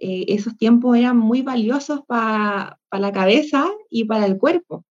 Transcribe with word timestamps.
eh, 0.00 0.26
esos 0.28 0.56
tiempos 0.56 0.96
eran 0.96 1.16
muy 1.16 1.42
valiosos 1.42 2.02
para 2.06 2.78
la 2.92 3.12
cabeza 3.12 3.68
y 3.90 4.04
para 4.04 4.26
el 4.26 4.38
cuerpo, 4.38 4.84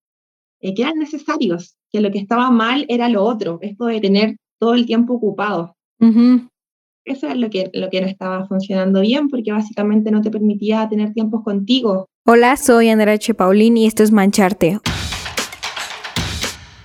eh, 0.60 0.74
que 0.74 0.82
eran 0.82 0.98
necesarios, 0.98 1.76
que 1.90 2.00
lo 2.00 2.10
que 2.10 2.18
estaba 2.18 2.50
mal 2.50 2.84
era 2.88 3.08
lo 3.08 3.24
otro, 3.24 3.58
esto 3.62 3.86
de 3.86 4.00
tener 4.00 4.36
todo 4.58 4.74
el 4.74 4.84
tiempo 4.84 5.14
ocupado. 5.14 5.74
Eso 7.04 7.26
es 7.26 7.36
lo 7.36 7.48
que, 7.48 7.70
lo 7.72 7.88
que 7.88 8.02
no 8.02 8.06
estaba 8.06 8.46
funcionando 8.46 9.00
bien, 9.00 9.28
porque 9.30 9.50
básicamente 9.50 10.10
no 10.10 10.20
te 10.20 10.30
permitía 10.30 10.86
tener 10.88 11.14
tiempos 11.14 11.42
contigo. 11.42 12.06
Hola, 12.26 12.56
soy 12.56 12.90
Andrea 12.90 13.14
H. 13.14 13.32
Paulín 13.32 13.78
y 13.78 13.86
esto 13.86 14.02
es 14.02 14.12
Mancharte, 14.12 14.78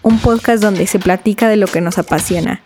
un 0.01 0.17
podcast 0.19 0.63
donde 0.63 0.87
se 0.87 0.99
platica 0.99 1.49
de 1.49 1.57
lo 1.57 1.67
que 1.67 1.81
nos 1.81 1.97
apasiona, 1.97 2.61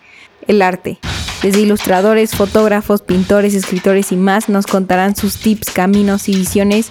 el 0.46 0.62
arte. 0.62 0.98
Desde 1.42 1.60
ilustradores, 1.60 2.34
fotógrafos, 2.34 3.02
pintores, 3.02 3.54
escritores 3.54 4.10
y 4.10 4.16
más 4.16 4.48
nos 4.48 4.66
contarán 4.66 5.14
sus 5.14 5.36
tips, 5.36 5.70
caminos 5.70 6.28
y 6.28 6.34
visiones 6.34 6.90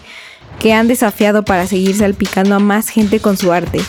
que 0.60 0.74
han 0.74 0.88
desafiado 0.88 1.44
para 1.44 1.68
seguir 1.68 1.96
salpicando 1.98 2.56
a 2.56 2.60
más 2.60 2.88
gente 2.88 3.20
con 3.20 3.36
su 3.36 3.52
arte 3.52 3.80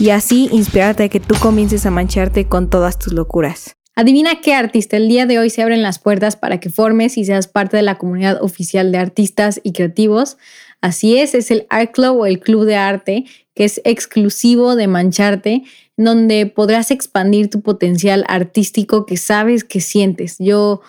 y 0.00 0.10
así 0.10 0.48
inspirarte 0.50 1.04
a 1.04 1.08
que 1.08 1.20
tú 1.20 1.36
comiences 1.40 1.86
a 1.86 1.90
mancharte 1.90 2.46
con 2.46 2.70
todas 2.70 2.98
tus 2.98 3.12
locuras. 3.12 3.76
Adivina 3.94 4.40
qué 4.40 4.54
artista, 4.54 4.96
el 4.96 5.08
día 5.08 5.26
de 5.26 5.38
hoy 5.38 5.50
se 5.50 5.62
abren 5.62 5.82
las 5.82 6.00
puertas 6.00 6.34
para 6.34 6.58
que 6.58 6.68
formes 6.68 7.16
y 7.16 7.24
seas 7.24 7.46
parte 7.46 7.76
de 7.76 7.84
la 7.84 7.96
comunidad 7.96 8.42
oficial 8.42 8.90
de 8.90 8.98
artistas 8.98 9.60
y 9.62 9.72
creativos. 9.72 10.36
Así 10.80 11.16
es, 11.18 11.34
es 11.34 11.52
el 11.52 11.66
Art 11.70 11.92
Club 11.92 12.18
o 12.18 12.26
el 12.26 12.40
Club 12.40 12.64
de 12.64 12.74
Arte, 12.74 13.24
que 13.54 13.64
es 13.64 13.80
exclusivo 13.84 14.74
de 14.74 14.88
Mancharte, 14.88 15.62
donde 15.96 16.46
podrás 16.46 16.90
expandir 16.90 17.50
tu 17.50 17.60
potencial 17.60 18.24
artístico 18.28 19.06
que 19.06 19.16
sabes 19.16 19.64
que 19.64 19.80
sientes. 19.80 20.36
Yo, 20.38 20.80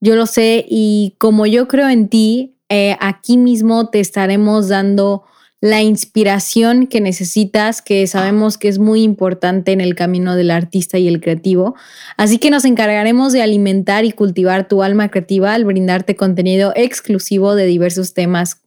yo 0.00 0.16
lo 0.16 0.26
sé 0.26 0.64
y 0.68 1.14
como 1.18 1.46
yo 1.46 1.68
creo 1.68 1.88
en 1.88 2.08
ti, 2.08 2.56
eh, 2.68 2.96
aquí 3.00 3.36
mismo 3.36 3.88
te 3.88 4.00
estaremos 4.00 4.68
dando 4.68 5.24
la 5.60 5.82
inspiración 5.82 6.86
que 6.86 7.00
necesitas, 7.00 7.82
que 7.82 8.06
sabemos 8.06 8.58
que 8.58 8.68
es 8.68 8.78
muy 8.78 9.02
importante 9.02 9.72
en 9.72 9.80
el 9.80 9.96
camino 9.96 10.36
del 10.36 10.52
artista 10.52 10.98
y 10.98 11.08
el 11.08 11.20
creativo. 11.20 11.74
Así 12.16 12.38
que 12.38 12.50
nos 12.50 12.64
encargaremos 12.64 13.32
de 13.32 13.42
alimentar 13.42 14.04
y 14.04 14.12
cultivar 14.12 14.68
tu 14.68 14.82
alma 14.82 15.08
creativa 15.08 15.54
al 15.54 15.64
brindarte 15.64 16.14
contenido 16.14 16.72
exclusivo 16.76 17.56
de 17.56 17.66
diversos 17.66 18.14
temas 18.14 18.60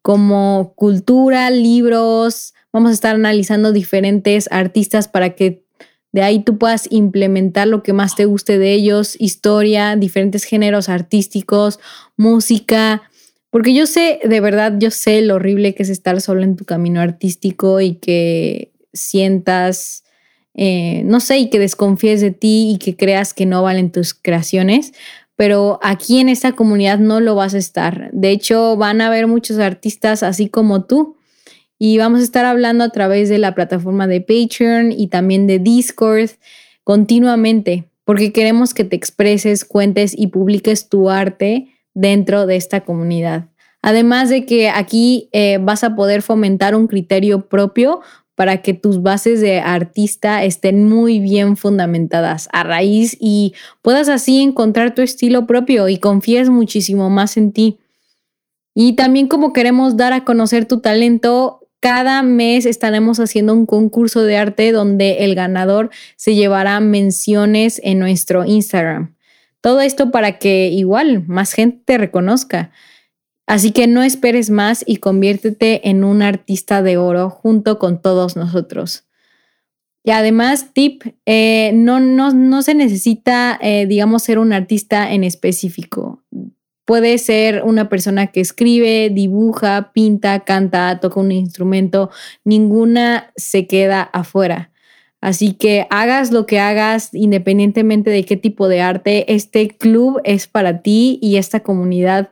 como 0.00 0.72
cultura, 0.74 1.50
libros. 1.50 2.54
Vamos 2.72 2.90
a 2.90 2.94
estar 2.94 3.14
analizando 3.14 3.72
diferentes 3.72 4.48
artistas 4.50 5.08
para 5.08 5.34
que 5.34 5.64
de 6.12 6.22
ahí 6.22 6.42
tú 6.42 6.58
puedas 6.58 6.88
implementar 6.90 7.68
lo 7.68 7.82
que 7.82 7.92
más 7.92 8.14
te 8.16 8.26
guste 8.26 8.58
de 8.58 8.72
ellos, 8.72 9.16
historia, 9.18 9.96
diferentes 9.96 10.44
géneros 10.44 10.88
artísticos, 10.88 11.80
música 12.16 13.02
porque 13.52 13.74
yo 13.74 13.84
sé, 13.84 14.18
de 14.24 14.40
verdad, 14.40 14.76
yo 14.78 14.90
sé 14.90 15.20
lo 15.20 15.34
horrible 15.34 15.74
que 15.74 15.82
es 15.82 15.90
estar 15.90 16.18
solo 16.22 16.42
en 16.42 16.56
tu 16.56 16.64
camino 16.64 17.02
artístico 17.02 17.82
y 17.82 17.96
que 17.96 18.72
sientas, 18.94 20.04
eh, 20.54 21.02
no 21.04 21.20
sé, 21.20 21.36
y 21.36 21.50
que 21.50 21.58
desconfíes 21.58 22.22
de 22.22 22.30
ti 22.30 22.70
y 22.72 22.78
que 22.78 22.96
creas 22.96 23.34
que 23.34 23.44
no 23.44 23.62
valen 23.62 23.92
tus 23.92 24.14
creaciones. 24.14 24.94
Pero 25.36 25.78
aquí 25.82 26.18
en 26.18 26.30
esta 26.30 26.52
comunidad 26.52 26.98
no 26.98 27.20
lo 27.20 27.34
vas 27.34 27.52
a 27.52 27.58
estar. 27.58 28.10
De 28.12 28.30
hecho, 28.30 28.78
van 28.78 29.02
a 29.02 29.08
haber 29.08 29.26
muchos 29.26 29.58
artistas 29.58 30.22
así 30.22 30.48
como 30.48 30.84
tú. 30.86 31.18
Y 31.84 31.98
vamos 31.98 32.20
a 32.20 32.22
estar 32.22 32.44
hablando 32.44 32.84
a 32.84 32.90
través 32.90 33.28
de 33.28 33.38
la 33.38 33.56
plataforma 33.56 34.06
de 34.06 34.20
Patreon 34.20 34.92
y 34.92 35.08
también 35.08 35.48
de 35.48 35.58
Discord 35.58 36.30
continuamente, 36.84 37.88
porque 38.04 38.32
queremos 38.32 38.72
que 38.72 38.84
te 38.84 38.94
expreses, 38.94 39.64
cuentes 39.64 40.14
y 40.16 40.28
publiques 40.28 40.88
tu 40.88 41.10
arte 41.10 41.74
dentro 41.92 42.46
de 42.46 42.54
esta 42.54 42.82
comunidad. 42.82 43.46
Además 43.82 44.30
de 44.30 44.46
que 44.46 44.70
aquí 44.70 45.28
eh, 45.32 45.58
vas 45.60 45.82
a 45.82 45.96
poder 45.96 46.22
fomentar 46.22 46.76
un 46.76 46.86
criterio 46.86 47.48
propio 47.48 48.00
para 48.36 48.62
que 48.62 48.74
tus 48.74 49.02
bases 49.02 49.40
de 49.40 49.58
artista 49.58 50.44
estén 50.44 50.88
muy 50.88 51.18
bien 51.18 51.56
fundamentadas 51.56 52.48
a 52.52 52.62
raíz 52.62 53.16
y 53.18 53.54
puedas 53.82 54.08
así 54.08 54.40
encontrar 54.40 54.94
tu 54.94 55.02
estilo 55.02 55.48
propio 55.48 55.88
y 55.88 55.98
confíes 55.98 56.48
muchísimo 56.48 57.10
más 57.10 57.36
en 57.36 57.50
ti. 57.50 57.80
Y 58.72 58.92
también 58.92 59.26
como 59.26 59.52
queremos 59.52 59.96
dar 59.96 60.12
a 60.12 60.24
conocer 60.24 60.64
tu 60.64 60.80
talento, 60.80 61.61
cada 61.82 62.22
mes 62.22 62.64
estaremos 62.64 63.18
haciendo 63.18 63.52
un 63.52 63.66
concurso 63.66 64.22
de 64.22 64.36
arte 64.36 64.70
donde 64.70 65.24
el 65.24 65.34
ganador 65.34 65.90
se 66.14 66.36
llevará 66.36 66.78
menciones 66.78 67.80
en 67.82 67.98
nuestro 67.98 68.44
Instagram. 68.44 69.16
Todo 69.60 69.80
esto 69.80 70.12
para 70.12 70.38
que 70.38 70.68
igual 70.68 71.26
más 71.26 71.52
gente 71.52 71.82
te 71.84 71.98
reconozca. 71.98 72.70
Así 73.48 73.72
que 73.72 73.88
no 73.88 74.04
esperes 74.04 74.48
más 74.48 74.84
y 74.86 74.98
conviértete 74.98 75.88
en 75.88 76.04
un 76.04 76.22
artista 76.22 76.82
de 76.82 76.98
oro 76.98 77.30
junto 77.30 77.80
con 77.80 78.00
todos 78.00 78.36
nosotros. 78.36 79.08
Y 80.04 80.12
además, 80.12 80.68
tip, 80.74 81.02
eh, 81.26 81.72
no, 81.74 81.98
no, 81.98 82.62
se 82.62 82.76
necesita, 82.76 83.58
eh, 83.60 83.86
digamos, 83.86 84.22
ser 84.22 84.38
un 84.38 84.52
artista 84.52 85.12
en 85.12 85.24
específico. 85.24 86.22
Puede 86.92 87.16
ser 87.16 87.62
una 87.64 87.88
persona 87.88 88.26
que 88.26 88.42
escribe, 88.42 89.08
dibuja, 89.08 89.92
pinta, 89.94 90.40
canta, 90.40 91.00
toca 91.00 91.20
un 91.20 91.32
instrumento. 91.32 92.10
Ninguna 92.44 93.32
se 93.34 93.66
queda 93.66 94.02
afuera. 94.02 94.72
Así 95.22 95.54
que 95.54 95.86
hagas 95.88 96.32
lo 96.32 96.44
que 96.44 96.60
hagas, 96.60 97.08
independientemente 97.14 98.10
de 98.10 98.26
qué 98.26 98.36
tipo 98.36 98.68
de 98.68 98.82
arte, 98.82 99.32
este 99.32 99.68
club 99.68 100.20
es 100.24 100.46
para 100.46 100.82
ti 100.82 101.18
y 101.22 101.38
esta 101.38 101.60
comunidad 101.60 102.30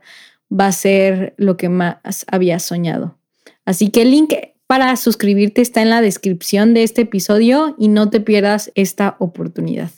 va 0.53 0.66
a 0.66 0.72
ser 0.72 1.32
lo 1.38 1.56
que 1.56 1.71
más 1.71 2.27
habías 2.31 2.62
soñado. 2.62 3.16
Así 3.65 3.88
que 3.88 4.03
el 4.03 4.10
link 4.10 4.34
para 4.66 4.94
suscribirte 4.97 5.62
está 5.62 5.81
en 5.81 5.88
la 5.88 6.03
descripción 6.03 6.75
de 6.75 6.82
este 6.82 7.00
episodio 7.00 7.75
y 7.78 7.88
no 7.88 8.10
te 8.10 8.21
pierdas 8.21 8.72
esta 8.75 9.16
oportunidad. 9.21 9.88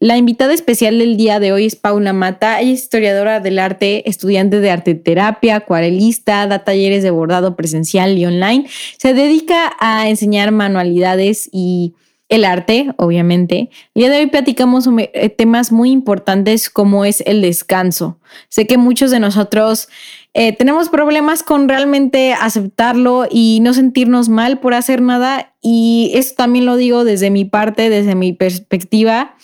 La 0.00 0.16
invitada 0.16 0.52
especial 0.52 0.98
del 0.98 1.16
día 1.16 1.38
de 1.38 1.52
hoy 1.52 1.66
es 1.66 1.76
Paula 1.76 2.12
Mata. 2.12 2.60
Ella 2.60 2.72
es 2.72 2.82
historiadora 2.82 3.38
del 3.38 3.60
arte, 3.60 4.08
estudiante 4.08 4.60
de 4.60 4.70
arte 4.70 4.94
terapia, 4.96 5.56
acuarelista, 5.56 6.46
da 6.48 6.64
talleres 6.64 7.02
de 7.04 7.10
bordado 7.10 7.54
presencial 7.54 8.18
y 8.18 8.26
online. 8.26 8.66
Se 8.98 9.14
dedica 9.14 9.72
a 9.78 10.08
enseñar 10.08 10.50
manualidades 10.50 11.48
y 11.52 11.94
el 12.28 12.44
arte, 12.44 12.92
obviamente. 12.96 13.70
El 13.94 14.02
día 14.02 14.10
de 14.10 14.18
hoy 14.18 14.26
platicamos 14.26 14.88
eh, 14.98 15.28
temas 15.30 15.70
muy 15.70 15.90
importantes 15.90 16.70
como 16.70 17.04
es 17.04 17.22
el 17.26 17.40
descanso. 17.40 18.18
Sé 18.48 18.66
que 18.66 18.78
muchos 18.78 19.12
de 19.12 19.20
nosotros 19.20 19.88
eh, 20.32 20.52
tenemos 20.52 20.88
problemas 20.88 21.44
con 21.44 21.68
realmente 21.68 22.32
aceptarlo 22.32 23.28
y 23.30 23.60
no 23.62 23.72
sentirnos 23.72 24.28
mal 24.28 24.58
por 24.58 24.74
hacer 24.74 25.00
nada 25.00 25.54
y 25.62 26.10
eso 26.14 26.34
también 26.36 26.66
lo 26.66 26.74
digo 26.76 27.04
desde 27.04 27.30
mi 27.30 27.44
parte, 27.44 27.90
desde 27.90 28.16
mi 28.16 28.32
perspectiva. 28.32 29.36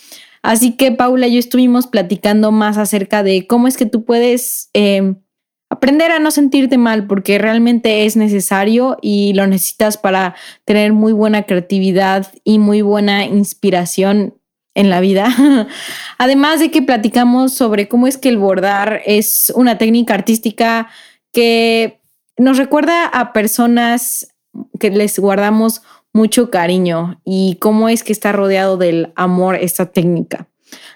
Así 0.43 0.77
que 0.77 0.93
Paula 0.93 1.27
y 1.29 1.35
yo 1.35 1.39
estuvimos 1.39 1.87
platicando 1.87 2.53
más 2.53 2.79
acerca 2.79 3.23
de 3.23 3.47
cómo 3.47 3.69
es 3.69 3.77
que 3.77 3.87
tú 3.87 4.05
puedes... 4.05 4.71
Eh, 4.75 5.15
aprender 5.71 6.11
a 6.11 6.19
no 6.19 6.33
sentirte 6.33 6.77
mal 6.77 7.07
porque 7.07 7.39
realmente 7.39 8.05
es 8.05 8.17
necesario 8.17 8.99
y 9.01 9.33
lo 9.35 9.47
necesitas 9.47 9.97
para 9.97 10.35
tener 10.65 10.93
muy 10.93 11.13
buena 11.13 11.45
creatividad 11.45 12.27
y 12.43 12.59
muy 12.59 12.83
buena 12.83 13.25
inspiración 13.25 14.35
en 14.75 14.91
la 14.91 15.01
vida. 15.01 15.29
Además 16.19 16.61
de 16.61 16.71
que 16.71 16.83
platicamos 16.83 17.55
sobre 17.55 17.89
cómo 17.89 18.09
es 18.09 18.19
que 18.19 18.29
el 18.29 18.37
bordar 18.37 19.01
es 19.07 19.53
una 19.55 19.79
técnica 19.79 20.15
artística 20.15 20.89
que 21.33 22.01
nos 22.37 22.59
recuerda 22.59 23.07
a 23.07 23.33
personas 23.33 24.35
que 24.81 24.91
les 24.91 25.19
guardamos 25.19 25.83
mucho 26.13 26.51
cariño 26.51 27.21
y 27.25 27.57
cómo 27.61 27.89
es 27.89 28.03
que 28.03 28.13
está 28.13 28.33
rodeado 28.33 28.77
del 28.77 29.13
amor 29.17 29.57
esta 29.57 29.87
técnica. 29.87 30.49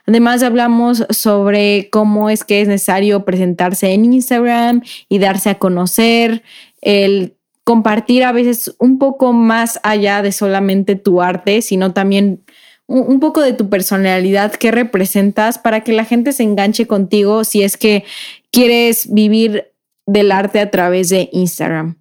Además 0.06 0.42
hablamos 0.42 1.04
sobre 1.10 1.88
cómo 1.90 2.30
es 2.30 2.44
que 2.44 2.60
es 2.60 2.68
necesario 2.68 3.24
presentarse 3.24 3.92
en 3.92 4.12
Instagram 4.12 4.82
y 5.08 5.18
darse 5.18 5.50
a 5.50 5.58
conocer, 5.58 6.42
el 6.80 7.36
compartir 7.64 8.24
a 8.24 8.32
veces 8.32 8.74
un 8.78 8.98
poco 8.98 9.32
más 9.32 9.80
allá 9.82 10.22
de 10.22 10.32
solamente 10.32 10.96
tu 10.96 11.22
arte, 11.22 11.62
sino 11.62 11.92
también 11.92 12.44
un, 12.86 13.18
poco 13.18 13.40
de 13.40 13.54
tu 13.54 13.70
personalidad, 13.70 14.52
qué 14.52 14.70
representas 14.70 15.58
para 15.58 15.80
que 15.80 15.94
la 15.94 16.04
gente 16.04 16.32
se 16.32 16.42
enganche 16.42 16.86
contigo 16.86 17.44
si 17.44 17.62
es 17.62 17.78
que 17.78 18.04
quieres 18.50 19.12
vivir 19.12 19.72
del 20.06 20.30
arte 20.30 20.60
a 20.60 20.70
través 20.70 21.08
de 21.08 21.30
Instagram. 21.32 21.96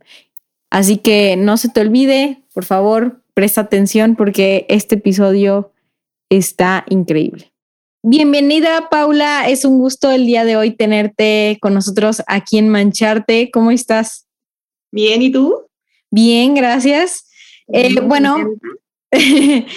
Así 0.73 0.97
que 0.97 1.35
no 1.35 1.57
se 1.57 1.69
te 1.69 1.81
olvide, 1.81 2.41
por 2.51 2.65
favor, 2.65 3.21
presta 3.35 3.61
atención 3.61 4.15
porque 4.15 4.65
este 4.69 4.95
episodio 4.95 5.71
está 6.29 6.83
increíble. 6.89 7.53
Bienvenida, 8.01 8.89
Paula. 8.89 9.47
Es 9.47 9.65
un 9.65 9.77
gusto 9.77 10.09
el 10.09 10.25
día 10.25 10.45
de 10.45 10.57
hoy 10.57 10.71
tenerte 10.71 11.59
con 11.61 11.75
nosotros 11.75 12.23
aquí 12.25 12.57
en 12.57 12.69
Mancharte. 12.69 13.51
¿Cómo 13.53 13.69
estás? 13.69 14.25
Bien, 14.91 15.21
¿y 15.21 15.31
tú? 15.31 15.67
Bien, 16.09 16.55
gracias. 16.55 17.27
Eh, 17.71 17.93
bueno, 18.01 18.37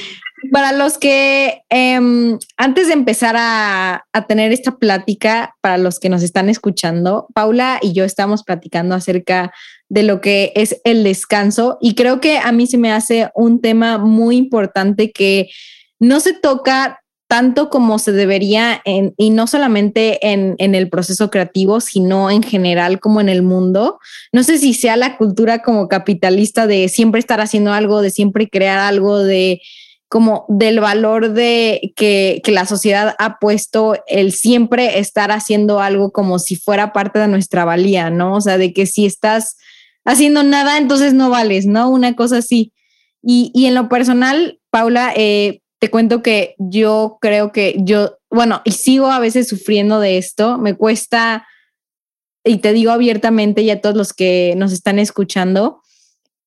para 0.50 0.72
los 0.72 0.96
que 0.96 1.60
em, 1.68 2.38
antes 2.56 2.86
de 2.86 2.94
empezar 2.94 3.36
a, 3.38 4.06
a, 4.14 4.26
tener 4.26 4.50
esta 4.50 4.78
plática, 4.78 5.54
para 5.60 5.76
los 5.76 6.00
que 6.00 6.08
nos 6.08 6.22
están 6.22 6.48
escuchando, 6.48 7.26
Paula 7.34 7.80
y 7.82 7.92
yo 7.92 8.04
estamos 8.04 8.44
platicando 8.44 8.94
acerca 8.94 9.52
de 9.88 10.02
lo 10.02 10.20
que 10.20 10.52
es 10.56 10.80
el 10.84 11.04
descanso 11.04 11.78
y 11.80 11.94
creo 11.94 12.20
que 12.20 12.38
a 12.38 12.52
mí 12.52 12.66
se 12.66 12.78
me 12.78 12.92
hace 12.92 13.30
un 13.34 13.60
tema 13.60 13.98
muy 13.98 14.36
importante 14.36 15.12
que 15.12 15.48
no 15.98 16.20
se 16.20 16.32
toca 16.32 17.00
tanto 17.28 17.70
como 17.70 17.98
se 17.98 18.12
debería, 18.12 18.82
y 19.16 19.30
no 19.30 19.48
solamente 19.48 20.24
en, 20.30 20.54
en, 20.58 20.76
el 20.76 20.88
proceso 20.88 21.28
creativo, 21.28 21.80
sino 21.80 22.30
en 22.30 22.42
general 22.44 23.00
como 23.00 23.20
en 23.20 23.28
el 23.28 23.42
mundo. 23.42 23.98
No 24.32 24.44
sé 24.44 24.58
si 24.58 24.74
sea 24.74 24.96
la 24.96 25.16
cultura 25.16 25.60
como 25.60 25.88
capitalista 25.88 26.68
de 26.68 26.88
siempre 26.88 27.18
estar 27.18 27.40
haciendo 27.40 27.72
algo, 27.72 28.00
de 28.00 28.10
siempre 28.10 28.48
crear 28.48 28.78
algo, 28.78 29.18
de 29.18 29.60
como 30.08 30.44
del 30.48 30.78
valor 30.78 31.32
de 31.32 31.92
que, 31.96 32.40
que 32.44 32.52
la 32.52 32.64
sociedad 32.64 33.16
ha 33.18 33.38
puesto 33.40 33.96
el 34.06 34.32
siempre 34.32 35.00
estar 35.00 35.32
haciendo 35.32 35.80
algo 35.80 36.12
como 36.12 36.38
si 36.38 36.54
fuera 36.54 36.92
parte 36.92 37.18
de 37.18 37.26
nuestra 37.26 37.64
valía, 37.64 38.08
¿no? 38.08 38.36
O 38.36 38.40
sea, 38.40 38.56
de 38.56 38.72
que 38.72 38.86
si 38.86 39.04
estás 39.04 39.56
haciendo 40.06 40.42
nada, 40.42 40.78
entonces 40.78 41.12
no 41.12 41.28
vales, 41.28 41.66
¿no? 41.66 41.90
Una 41.90 42.14
cosa 42.16 42.38
así. 42.38 42.72
Y, 43.22 43.50
y 43.54 43.66
en 43.66 43.74
lo 43.74 43.88
personal, 43.88 44.60
Paula, 44.70 45.12
eh, 45.16 45.60
te 45.78 45.90
cuento 45.90 46.22
que 46.22 46.54
yo 46.58 47.18
creo 47.20 47.52
que 47.52 47.76
yo, 47.80 48.16
bueno, 48.30 48.62
y 48.64 48.72
sigo 48.72 49.10
a 49.10 49.18
veces 49.18 49.48
sufriendo 49.48 50.00
de 50.00 50.16
esto, 50.16 50.58
me 50.58 50.74
cuesta, 50.74 51.46
y 52.44 52.58
te 52.58 52.72
digo 52.72 52.92
abiertamente 52.92 53.62
y 53.62 53.70
a 53.70 53.80
todos 53.80 53.96
los 53.96 54.12
que 54.12 54.54
nos 54.56 54.72
están 54.72 54.98
escuchando, 54.98 55.82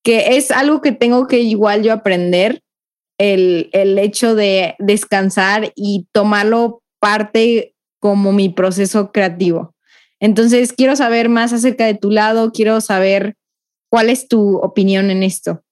que 0.03 0.37
es 0.37 0.49
algo 0.51 0.81
que 0.81 0.93
tengo 0.93 1.27
que 1.27 1.39
igual 1.41 1.83
yo 1.83 1.93
aprender, 1.93 2.61
el, 3.19 3.69
el 3.73 3.99
hecho 3.99 4.33
de 4.33 4.75
descansar 4.79 5.73
y 5.75 6.07
tomarlo 6.13 6.81
parte 6.99 7.75
como 7.99 8.31
mi 8.31 8.47
proceso 8.47 9.11
creativo. 9.11 9.75
Entonces, 10.21 10.71
quiero 10.71 10.95
saber 10.95 11.27
más 11.27 11.51
acerca 11.51 11.85
de 11.85 11.95
tu 11.95 12.11
lado, 12.11 12.51
quiero 12.51 12.79
saber 12.79 13.35
cuál 13.89 14.09
es 14.09 14.27
tu 14.27 14.57
opinión 14.57 15.09
en 15.11 15.23
esto. 15.23 15.63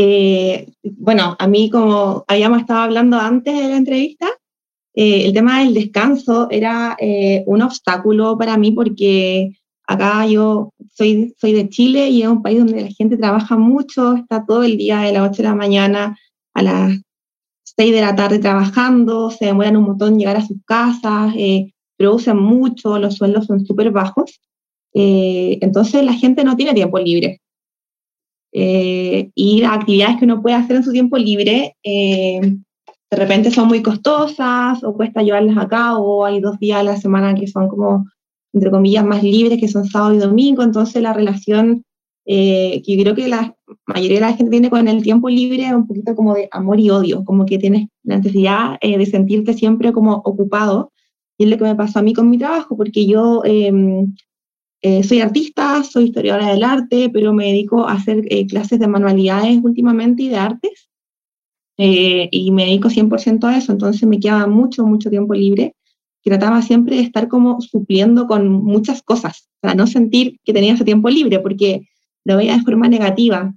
Eh, 0.00 0.68
bueno, 0.84 1.36
a 1.40 1.48
mí 1.48 1.70
como 1.70 2.24
habíamos 2.28 2.60
estado 2.60 2.82
hablando 2.82 3.18
antes 3.18 3.52
de 3.52 3.68
la 3.68 3.76
entrevista, 3.76 4.28
eh, 4.94 5.26
el 5.26 5.32
tema 5.32 5.58
del 5.58 5.74
descanso 5.74 6.46
era 6.50 6.96
eh, 7.00 7.42
un 7.46 7.62
obstáculo 7.62 8.38
para 8.38 8.56
mí 8.56 8.70
porque 8.70 9.58
acá 9.88 10.24
yo 10.26 10.72
soy, 10.94 11.34
soy 11.40 11.52
de 11.52 11.68
Chile 11.68 12.10
y 12.10 12.22
es 12.22 12.28
un 12.28 12.42
país 12.42 12.60
donde 12.60 12.82
la 12.82 12.90
gente 12.90 13.16
trabaja 13.16 13.56
mucho, 13.56 14.14
está 14.14 14.46
todo 14.46 14.62
el 14.62 14.78
día 14.78 15.00
de 15.00 15.12
las 15.12 15.30
8 15.30 15.42
de 15.42 15.48
la 15.48 15.54
mañana 15.56 16.16
a 16.54 16.62
las 16.62 16.92
6 17.64 17.92
de 17.92 18.00
la 18.00 18.14
tarde 18.14 18.38
trabajando, 18.38 19.32
se 19.32 19.46
demoran 19.46 19.76
un 19.76 19.84
montón 19.84 20.16
llegar 20.16 20.36
a 20.36 20.46
sus 20.46 20.58
casas, 20.64 21.34
producen 21.96 22.36
mucho, 22.36 22.98
los 22.98 23.16
sueldos 23.16 23.46
son 23.46 23.66
súper 23.66 23.90
bajos. 23.90 24.40
entonces 24.92 26.04
la 26.04 26.14
gente 26.14 26.44
no 26.44 26.56
tiene 26.56 26.74
tiempo 26.74 26.98
libre. 26.98 27.40
Eh, 28.52 29.30
y 29.34 29.62
actividades 29.62 30.16
que 30.18 30.24
uno 30.24 30.40
puede 30.40 30.56
hacer 30.56 30.76
en 30.76 30.82
su 30.82 30.90
tiempo 30.90 31.18
libre 31.18 31.76
eh, 31.82 32.40
de 33.10 33.16
repente 33.16 33.50
son 33.50 33.68
muy 33.68 33.82
costosas 33.82 34.82
o 34.82 34.94
cuesta 34.94 35.22
llevarlas 35.22 35.58
a 35.58 35.68
cabo, 35.68 36.24
hay 36.24 36.40
dos 36.40 36.58
días 36.58 36.80
a 36.80 36.82
la 36.82 36.96
semana 36.96 37.34
que 37.34 37.46
son 37.46 37.68
como, 37.68 38.06
entre 38.52 38.70
comillas, 38.70 39.04
más 39.04 39.22
libres, 39.22 39.58
que 39.60 39.68
son 39.68 39.86
sábado 39.86 40.14
y 40.14 40.18
domingo, 40.18 40.62
entonces 40.62 41.02
la 41.02 41.12
relación 41.12 41.84
eh, 42.26 42.82
que 42.84 42.96
yo 42.96 43.02
creo 43.02 43.14
que 43.14 43.28
la 43.28 43.54
mayoría 43.86 44.16
de 44.16 44.26
la 44.26 44.34
gente 44.34 44.50
tiene 44.50 44.68
con 44.68 44.88
el 44.88 45.02
tiempo 45.02 45.30
libre 45.30 45.66
es 45.66 45.72
un 45.72 45.86
poquito 45.86 46.14
como 46.14 46.34
de 46.34 46.48
amor 46.50 46.80
y 46.80 46.90
odio, 46.90 47.24
como 47.24 47.46
que 47.46 47.58
tienes 47.58 47.88
la 48.02 48.18
necesidad 48.18 48.78
de 48.80 49.06
sentirte 49.06 49.54
siempre 49.54 49.92
como 49.92 50.14
ocupado, 50.16 50.92
y 51.38 51.44
es 51.44 51.50
lo 51.50 51.56
que 51.56 51.64
me 51.64 51.76
pasó 51.76 52.00
a 52.00 52.02
mí 52.02 52.12
con 52.12 52.28
mi 52.28 52.36
trabajo, 52.36 52.76
porque 52.76 53.06
yo 53.06 53.42
em, 53.44 54.14
eh, 54.80 55.02
soy 55.02 55.20
artista, 55.20 55.82
soy 55.82 56.04
historiadora 56.04 56.52
del 56.52 56.62
arte, 56.62 57.10
pero 57.12 57.32
me 57.32 57.46
dedico 57.46 57.88
a 57.88 57.94
hacer 57.94 58.24
eh, 58.30 58.46
clases 58.46 58.78
de 58.78 58.86
manualidades 58.86 59.58
últimamente 59.62 60.22
y 60.22 60.28
de 60.28 60.36
artes. 60.36 60.88
Eh, 61.78 62.28
y 62.30 62.50
me 62.52 62.64
dedico 62.64 62.88
100% 62.88 63.44
a 63.44 63.56
eso, 63.56 63.72
entonces 63.72 64.08
me 64.08 64.18
quedaba 64.18 64.46
mucho, 64.46 64.84
mucho 64.86 65.10
tiempo 65.10 65.34
libre. 65.34 65.74
Trataba 66.22 66.62
siempre 66.62 66.96
de 66.96 67.02
estar 67.02 67.28
como 67.28 67.60
supliendo 67.60 68.26
con 68.26 68.50
muchas 68.50 69.02
cosas, 69.02 69.48
para 69.60 69.74
no 69.74 69.86
sentir 69.86 70.38
que 70.44 70.52
tenía 70.52 70.74
ese 70.74 70.84
tiempo 70.84 71.08
libre, 71.08 71.40
porque 71.40 71.88
lo 72.24 72.36
veía 72.36 72.56
de 72.56 72.62
forma 72.62 72.88
negativa. 72.88 73.54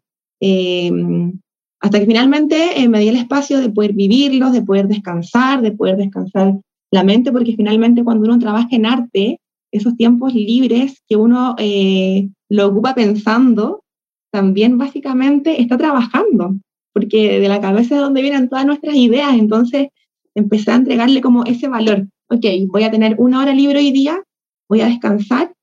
hasta 1.79 1.99
que 1.99 2.05
finalmente 2.05 2.87
me 2.87 2.99
di 2.99 3.09
el 3.09 3.15
espacio 3.17 3.59
de 3.59 3.69
poder 3.69 3.93
vivirlos, 3.93 4.53
de 4.53 4.61
poder 4.61 4.87
descansar, 4.87 5.61
de 5.61 5.71
poder 5.71 5.97
descansar 5.97 6.55
la 6.91 7.03
mente, 7.03 7.31
porque 7.31 7.55
finalmente 7.55 8.03
cuando 8.03 8.25
uno 8.25 8.39
trabaja 8.39 8.69
en 8.71 8.85
arte, 8.85 9.39
esos 9.71 9.95
tiempos 9.95 10.33
libres 10.33 11.01
que 11.07 11.15
uno 11.15 11.55
eh, 11.57 12.29
lo 12.49 12.67
ocupa 12.67 12.93
pensando, 12.93 13.83
también 14.31 14.77
básicamente 14.77 15.61
está 15.61 15.77
trabajando, 15.77 16.55
porque 16.93 17.39
de 17.39 17.47
la 17.47 17.61
cabeza 17.61 17.95
es 17.95 18.01
donde 18.01 18.21
vienen 18.21 18.49
todas 18.49 18.65
nuestras 18.65 18.95
ideas, 18.95 19.33
entonces 19.33 19.89
empecé 20.35 20.71
a 20.71 20.75
entregarle 20.75 21.21
como 21.21 21.43
ese 21.45 21.67
valor. 21.67 22.07
Ok, 22.29 22.45
voy 22.67 22.83
a 22.83 22.91
tener 22.91 23.15
una 23.17 23.39
hora 23.39 23.53
libre 23.53 23.79
hoy 23.79 23.91
día, 23.91 24.23
voy 24.69 24.81
a 24.81 24.87
descansar, 24.87 25.53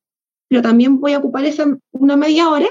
pero 0.49 0.63
también 0.63 1.01
voy 1.01 1.13
a 1.13 1.19
ocupar 1.19 1.45
esa 1.45 1.67
una 1.93 2.17
media 2.17 2.51
hora 2.51 2.69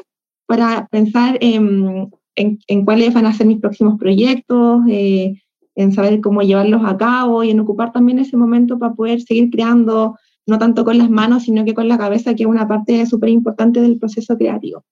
para 0.48 0.88
pensar 0.88 1.38
en, 1.42 2.10
en, 2.36 2.86
cuáles 2.86 3.14
van 3.14 3.26
a 3.26 3.34
ser 3.34 3.48
mis 3.48 3.60
próximos 3.60 4.00
proyectos, 4.00 4.82
eh, 4.88 5.42
en 5.76 5.92
saber 5.92 6.22
cómo 6.22 6.42
llevarlos 6.42 6.82
a 6.86 6.98
cabo 6.98 7.44
y 7.44 7.52
en 7.52 7.60
ocupar 7.60 7.92
también 7.92 8.20
ese 8.20 8.38
momento 8.38 8.80
para 8.80 8.96
poder 8.96 9.22
seguir 9.22 9.52
creando 9.52 10.16
no 10.48 10.58
tanto 10.58 10.86
con 10.86 10.98
las 10.98 11.10
manos, 11.10 11.44
sino 11.44 11.66
que 11.66 11.74
con 11.74 11.88
la 11.88 11.98
cabeza, 11.98 12.34
que 12.34 12.44
es 12.44 12.50
una 12.50 12.68
parte 12.68 13.06
súper 13.06 13.30
importante 13.30 13.82
del 13.82 14.00
proceso 14.00 14.38
creativo. 14.38 14.84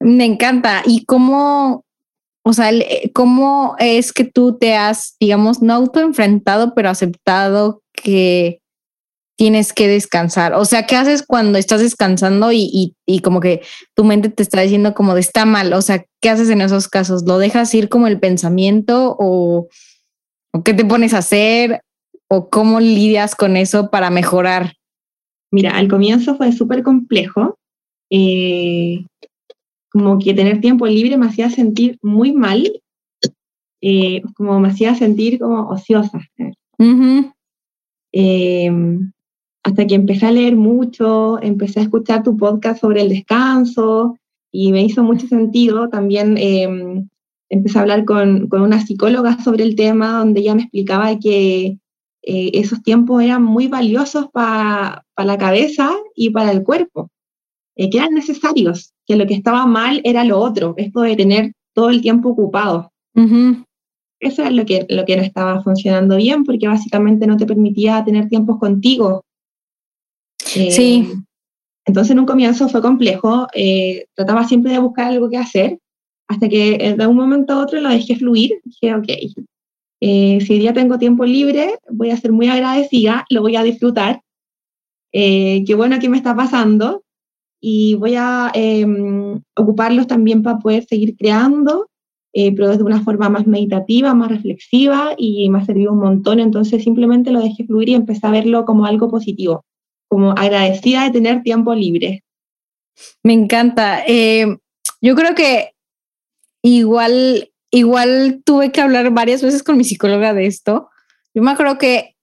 Me 0.00 0.24
encanta. 0.24 0.82
¿Y 0.84 1.04
cómo, 1.04 1.84
o 2.44 2.52
sea, 2.52 2.70
eh, 2.72 3.10
cómo 3.14 3.76
es 3.78 4.12
que 4.12 4.24
tú 4.24 4.58
te 4.58 4.74
has, 4.74 5.16
digamos, 5.20 5.62
no 5.62 5.72
autoenfrentado, 5.72 6.74
pero 6.74 6.90
aceptado 6.90 7.82
que 7.92 8.60
tienes 9.36 9.72
que 9.72 9.86
descansar? 9.86 10.52
O 10.54 10.64
sea, 10.64 10.84
¿qué 10.84 10.96
haces 10.96 11.24
cuando 11.24 11.56
estás 11.56 11.80
descansando 11.80 12.50
y, 12.52 12.94
y, 13.06 13.20
como 13.20 13.40
que 13.40 13.62
tu 13.94 14.04
mente 14.04 14.28
te 14.28 14.42
está 14.42 14.60
diciendo 14.60 14.94
como 14.94 15.14
de 15.14 15.20
está 15.20 15.44
mal? 15.44 15.72
O 15.72 15.80
sea, 15.80 16.04
¿qué 16.20 16.28
haces 16.28 16.50
en 16.50 16.60
esos 16.60 16.88
casos? 16.88 17.22
¿Lo 17.24 17.38
dejas 17.38 17.72
ir 17.72 17.88
como 17.88 18.08
el 18.08 18.18
pensamiento 18.18 19.16
o, 19.18 19.68
o 20.52 20.62
qué 20.64 20.74
te 20.74 20.84
pones 20.84 21.14
a 21.14 21.18
hacer? 21.18 21.82
O 22.28 22.48
cómo 22.48 22.80
lidias 22.80 23.34
con 23.34 23.56
eso 23.56 23.90
para 23.90 24.10
mejorar? 24.10 24.74
Mira, 25.50 25.76
al 25.76 25.88
comienzo 25.88 26.36
fue 26.36 26.52
súper 26.52 26.82
complejo. 26.82 27.58
Eh, 28.10 29.04
como 29.90 30.18
que 30.18 30.34
tener 30.34 30.60
tiempo 30.60 30.86
libre 30.86 31.16
me 31.16 31.26
hacía 31.26 31.50
sentir 31.50 31.98
muy 32.02 32.32
mal, 32.32 32.80
eh, 33.80 34.22
como 34.36 34.58
me 34.58 34.68
hacía 34.68 34.94
sentir 34.96 35.38
como 35.38 35.68
ociosa. 35.68 36.20
Em, 38.12 39.12
hasta 39.62 39.86
que 39.86 39.94
empecé 39.94 40.26
a 40.26 40.32
leer 40.32 40.56
mucho, 40.56 41.40
empecé 41.40 41.80
a 41.80 41.84
escuchar 41.84 42.22
tu 42.22 42.36
podcast 42.36 42.80
sobre 42.80 43.02
el 43.02 43.08
descanso 43.08 44.16
y 44.50 44.72
me 44.72 44.82
hizo 44.82 45.04
mucho 45.04 45.28
sentido. 45.28 45.88
También 45.88 46.36
em, 46.38 47.08
empecé 47.48 47.78
a 47.78 47.82
hablar 47.82 48.04
con, 48.04 48.48
con, 48.48 48.62
una 48.62 48.84
psicóloga 48.84 49.38
sobre 49.42 49.62
el 49.62 49.76
tema, 49.76 50.18
donde 50.18 50.40
ella 50.40 50.56
me 50.56 50.62
explicaba 50.62 51.18
que 51.18 51.78
eh, 52.26 52.50
esos 52.54 52.82
tiempos 52.82 53.22
eran 53.22 53.42
muy 53.42 53.68
valiosos 53.68 54.28
para 54.32 55.04
la 55.16 55.38
cabeza 55.38 55.94
y 56.14 56.30
para 56.30 56.52
el 56.52 56.62
cuerpo, 56.62 57.10
eh, 57.76 57.90
que 57.90 57.98
eran 57.98 58.14
necesarios, 58.14 58.94
que 59.06 59.16
lo 59.16 59.26
que 59.26 59.34
estaba 59.34 59.66
mal 59.66 60.00
era 60.04 60.24
lo 60.24 60.38
otro, 60.38 60.74
esto 60.78 61.02
de 61.02 61.16
tener 61.16 61.52
todo 61.74 61.90
el 61.90 62.00
tiempo 62.00 62.30
ocupado. 62.30 62.90
Eso 64.20 64.42
es 64.42 64.52
lo 64.52 64.64
que, 64.64 64.86
lo 64.88 65.04
que 65.04 65.16
no 65.16 65.22
estaba 65.22 65.62
funcionando 65.62 66.16
bien, 66.16 66.44
porque 66.44 66.66
básicamente 66.66 67.26
no 67.26 67.36
te 67.36 67.44
permitía 67.44 68.02
tener 68.04 68.28
tiempos 68.28 68.58
contigo. 68.58 69.22
Eh, 70.56 70.70
sí. 70.70 71.12
Entonces 71.84 72.12
en 72.12 72.20
un 72.20 72.26
comienzo 72.26 72.70
fue 72.70 72.80
complejo, 72.80 73.46
trataba 74.14 74.48
siempre 74.48 74.72
de 74.72 74.78
buscar 74.78 75.08
algo 75.08 75.28
que 75.28 75.36
hacer, 75.36 75.78
hasta 76.26 76.48
que 76.48 76.94
de 76.96 77.06
un 77.06 77.16
momento 77.16 77.52
a 77.52 77.62
otro 77.62 77.78
lo 77.80 77.90
dejé 77.90 78.16
fluir, 78.16 78.62
dije, 78.64 78.94
ok, 78.94 79.08
eh, 80.06 80.38
si 80.42 80.58
día 80.58 80.74
tengo 80.74 80.98
tiempo 80.98 81.24
libre, 81.24 81.78
voy 81.88 82.10
a 82.10 82.18
ser 82.18 82.30
muy 82.30 82.46
agradecida, 82.50 83.24
lo 83.30 83.40
voy 83.40 83.56
a 83.56 83.62
disfrutar. 83.62 84.20
Eh, 85.12 85.64
qué 85.66 85.74
bueno 85.74 85.98
que 85.98 86.10
me 86.10 86.18
está 86.18 86.36
pasando 86.36 87.04
y 87.58 87.94
voy 87.94 88.14
a 88.18 88.50
em, 88.52 89.40
ocuparlos 89.56 90.06
también 90.06 90.42
para 90.42 90.58
poder 90.58 90.84
seguir 90.84 91.16
creando, 91.16 91.88
eh, 92.34 92.54
pero 92.54 92.76
de 92.76 92.82
una 92.82 93.02
forma 93.02 93.30
más 93.30 93.46
meditativa, 93.46 94.12
más 94.12 94.28
reflexiva 94.28 95.14
y 95.16 95.48
me 95.48 95.60
ha 95.60 95.64
servido 95.64 95.94
un 95.94 96.00
montón. 96.00 96.38
Entonces 96.38 96.84
simplemente 96.84 97.30
lo 97.30 97.40
dejé 97.40 97.64
fluir 97.64 97.88
y 97.88 97.94
empecé 97.94 98.26
a 98.26 98.30
verlo 98.30 98.66
como 98.66 98.84
algo 98.84 99.08
positivo, 99.08 99.64
como 100.10 100.32
agradecida 100.32 101.04
de 101.04 101.12
tener 101.12 101.42
tiempo 101.42 101.74
libre. 101.74 102.24
Me 103.22 103.32
encanta. 103.32 104.04
yo 104.06 105.14
creo 105.14 105.34
que 105.34 105.70
igual 106.62 107.53
igual 107.74 108.42
tuve 108.44 108.70
que 108.70 108.80
hablar 108.80 109.10
varias 109.10 109.42
veces 109.42 109.64
con 109.64 109.76
mi 109.76 109.82
psicóloga 109.82 110.32
de 110.32 110.46
esto. 110.46 110.90
Yo 111.34 111.42
me 111.42 111.50
acuerdo 111.50 111.76
que 111.76 112.14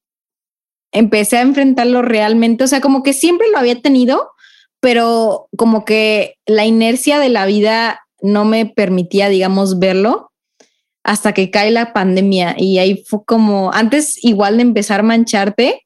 empecé 0.93 1.37
a 1.37 1.41
enfrentarlo 1.41 2.01
realmente, 2.01 2.63
o 2.63 2.67
sea, 2.67 2.79
como 2.79 3.03
que 3.03 3.11
siempre 3.11 3.49
lo 3.51 3.57
había 3.57 3.81
tenido, 3.81 4.31
pero 4.79 5.49
como 5.57 5.83
que 5.83 6.35
la 6.45 6.65
inercia 6.65 7.19
de 7.19 7.27
la 7.27 7.45
vida 7.45 7.99
no 8.21 8.45
me 8.45 8.65
permitía, 8.65 9.27
digamos, 9.27 9.77
verlo 9.77 10.31
hasta 11.03 11.33
que 11.33 11.51
cae 11.51 11.71
la 11.71 11.91
pandemia 11.91 12.55
y 12.57 12.77
ahí 12.77 13.03
fue 13.05 13.25
como, 13.25 13.73
antes 13.73 14.23
igual 14.23 14.55
de 14.55 14.63
empezar 14.63 15.01
a 15.01 15.03
mancharte, 15.03 15.81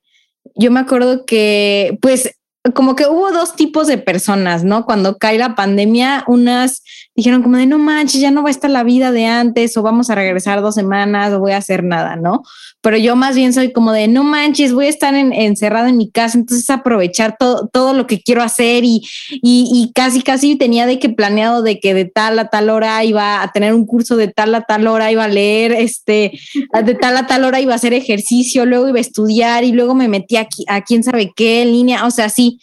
yo 0.55 0.69
me 0.69 0.81
acuerdo 0.81 1.25
que 1.25 1.97
pues 2.01 2.35
como 2.73 2.95
que 2.95 3.05
hubo 3.05 3.31
dos 3.31 3.55
tipos 3.55 3.87
de 3.87 3.97
personas, 3.97 4.63
¿no? 4.63 4.85
Cuando 4.85 5.17
cae 5.17 5.37
la 5.37 5.55
pandemia, 5.55 6.23
unas 6.27 6.81
dijeron 7.15 7.43
como 7.43 7.57
de 7.57 7.65
no 7.65 7.77
manches, 7.77 8.19
ya 8.19 8.29
no 8.29 8.43
va 8.43 8.49
a 8.49 8.51
estar 8.51 8.69
la 8.69 8.83
vida 8.83 9.11
de 9.11 9.25
antes 9.25 9.77
o 9.77 9.81
vamos 9.81 10.09
a 10.09 10.15
regresar 10.15 10.61
dos 10.61 10.75
semanas 10.75 11.31
o 11.31 11.39
voy 11.39 11.53
a 11.53 11.57
hacer 11.57 11.83
nada, 11.83 12.17
¿no? 12.17 12.43
Pero 12.81 12.97
yo 12.97 13.15
más 13.15 13.35
bien 13.35 13.53
soy 13.53 13.71
como 13.71 13.93
de 13.93 14.09
no 14.09 14.23
manches, 14.23 14.73
voy 14.73 14.87
a 14.87 14.89
estar 14.89 15.15
en, 15.15 15.31
encerrada 15.31 15.89
en 15.89 15.97
mi 15.97 16.11
casa, 16.11 16.37
entonces 16.37 16.69
aprovechar 16.69 17.37
todo, 17.39 17.69
todo 17.71 17.93
lo 17.93 18.05
que 18.05 18.21
quiero 18.21 18.43
hacer 18.43 18.83
y, 18.83 19.01
y, 19.29 19.91
casi, 19.95 20.21
casi 20.21 20.57
tenía 20.57 20.85
de 20.85 20.99
que 20.99 21.09
planeado 21.09 21.61
de 21.61 21.79
que 21.79 21.93
de 21.93 22.05
tal 22.05 22.37
a 22.37 22.49
tal 22.49 22.69
hora 22.69 23.03
iba 23.05 23.41
a 23.41 23.51
tener 23.53 23.73
un 23.73 23.85
curso, 23.85 24.17
de 24.17 24.27
tal 24.27 24.53
a 24.53 24.61
tal 24.61 24.85
hora 24.87 25.09
iba 25.09 25.23
a 25.23 25.29
leer, 25.29 25.71
este, 25.71 26.37
de 26.83 26.95
tal 26.95 27.15
a 27.15 27.27
tal 27.27 27.45
hora 27.45 27.61
iba 27.61 27.71
a 27.71 27.77
hacer 27.77 27.93
ejercicio, 27.93 28.65
luego 28.65 28.89
iba 28.89 28.97
a 28.97 29.01
estudiar 29.01 29.63
y 29.63 29.71
luego 29.71 29.95
me 29.95 30.09
metí 30.09 30.35
aquí 30.35 30.65
a 30.67 30.81
quién 30.81 31.01
sabe 31.01 31.31
qué 31.33 31.65
línea, 31.65 32.05
o 32.05 32.11
sea, 32.11 32.27
sí 32.27 32.54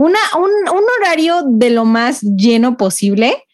una, 0.00 0.18
un, 0.38 0.50
un 0.50 0.84
horario 0.98 1.42
de 1.46 1.68
lo 1.68 1.84
más 1.84 2.22
lleno 2.22 2.78
posible. 2.78 3.44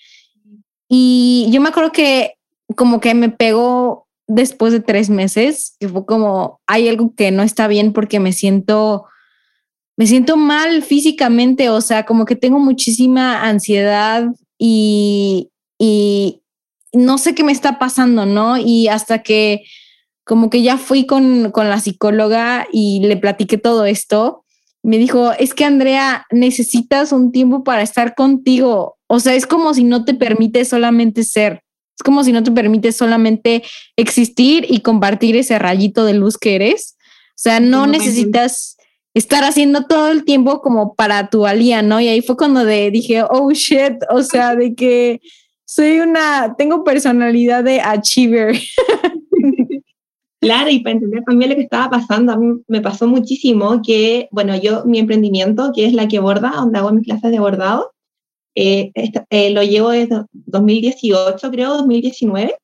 Y 0.88 1.49
yo 1.50 1.61
me 1.61 1.71
acuerdo 1.71 1.91
que 1.91 2.35
como 2.76 3.00
que 3.00 3.15
me 3.15 3.31
pegó 3.31 4.07
después 4.29 4.73
de 4.73 4.79
tres 4.79 5.11
meses, 5.11 5.75
que 5.81 5.88
fue 5.88 6.07
como, 6.07 6.61
hay 6.69 6.88
algo 6.88 7.12
que 7.17 7.33
no 7.33 7.43
está 7.43 7.67
bien 7.67 7.93
porque 7.93 8.21
me 8.21 8.33
siento, 8.33 9.07
me 9.97 10.07
siento 10.07 10.37
mal 10.37 10.85
físicamente, 10.85 11.69
o 11.69 11.81
sea, 11.81 12.07
como 12.07 12.25
que 12.25 12.37
tengo 12.37 12.61
muchísima 12.61 13.43
ansiedad 13.43 14.29
y, 14.57 15.50
y 15.81 16.43
no 16.93 17.19
sé 17.19 17.35
qué 17.35 17.43
me 17.43 17.50
está 17.50 17.81
pasando, 17.81 18.25
¿no? 18.25 18.57
Y 18.57 18.87
hasta 18.87 19.25
que 19.25 19.65
como 20.23 20.49
que 20.49 20.62
ya 20.62 20.79
fui 20.79 21.07
con, 21.07 21.50
con 21.50 21.69
la 21.69 21.81
psicóloga 21.81 22.69
y 22.73 23.00
le 23.00 23.17
platiqué 23.17 23.59
todo 23.59 23.85
esto, 23.85 24.45
me 24.87 24.99
dijo, 24.99 25.33
es 25.33 25.52
que 25.52 25.64
Andrea, 25.64 26.25
necesitas 26.31 27.11
un 27.11 27.33
tiempo 27.33 27.64
para 27.64 27.83
estar 27.83 28.14
contigo. 28.14 28.99
O 29.09 29.19
sea, 29.19 29.35
es 29.35 29.45
como 29.45 29.75
si 29.75 29.83
no 29.83 30.05
te 30.05 30.14
permite 30.14 30.64
solamente 30.64 31.25
ser. 31.25 31.64
Es 31.99 32.05
como 32.05 32.23
si 32.23 32.31
no 32.31 32.45
te 32.45 32.52
permite 32.52 32.93
solamente 32.93 33.64
existir 33.97 34.64
y 34.69 34.83
compartir 34.83 35.35
ese 35.35 35.59
rayito 35.59 36.05
de 36.05 36.14
luz 36.14 36.38
que 36.38 36.55
eres. 36.55 36.97
O 37.31 37.35
sea, 37.35 37.59
no 37.59 37.88
necesitas 37.88 38.76
estar 39.12 39.43
haciendo 39.43 39.87
todo 39.87 40.12
el 40.12 40.25
tiempo 40.25 40.61
como 40.61 40.95
para 40.95 41.31
tu 41.31 41.47
alía, 41.47 41.83
¿no? 41.83 42.00
Y 42.00 42.07
ahí 42.07 42.23
fue 42.23 42.37
cuando 42.37 42.64
de, 42.64 42.93
dije, 42.93 43.25
oh 43.28 43.50
shit, 43.50 43.97
o 44.09 44.23
sea, 44.23 44.55
de 44.55 44.76
que 44.76 45.21
soy 45.64 45.99
una, 45.99 46.55
tengo 46.57 46.85
personalidad 46.85 47.64
de 47.64 47.81
achiever. 47.81 48.57
Claro, 50.40 50.71
y 50.71 50.81
para 50.81 50.95
entender 50.95 51.23
también 51.25 51.50
lo 51.50 51.57
que 51.57 51.62
estaba 51.62 51.90
pasando, 51.90 52.33
a 52.33 52.37
mí 52.37 52.61
me 52.69 52.83
pasó 52.83 53.07
muchísimo 53.07 53.81
que, 53.85 54.28
bueno, 54.31 54.55
yo, 54.57 54.85
mi 54.85 54.99
emprendimiento, 54.99 55.73
que 55.75 55.87
es 55.87 55.95
la 55.95 56.09
que 56.09 56.21
borda, 56.21 56.52
donde 56.57 56.78
hago 56.78 56.93
mis 56.93 57.07
clases 57.07 57.31
de 57.31 57.38
bordado, 57.38 57.93
eh, 58.55 58.90
eh, 59.31 59.50
lo 59.50 59.62
llevo 59.62 59.90
desde 59.90 60.25
2018, 60.33 61.50
creo, 61.50 61.76
2019. 61.76 62.57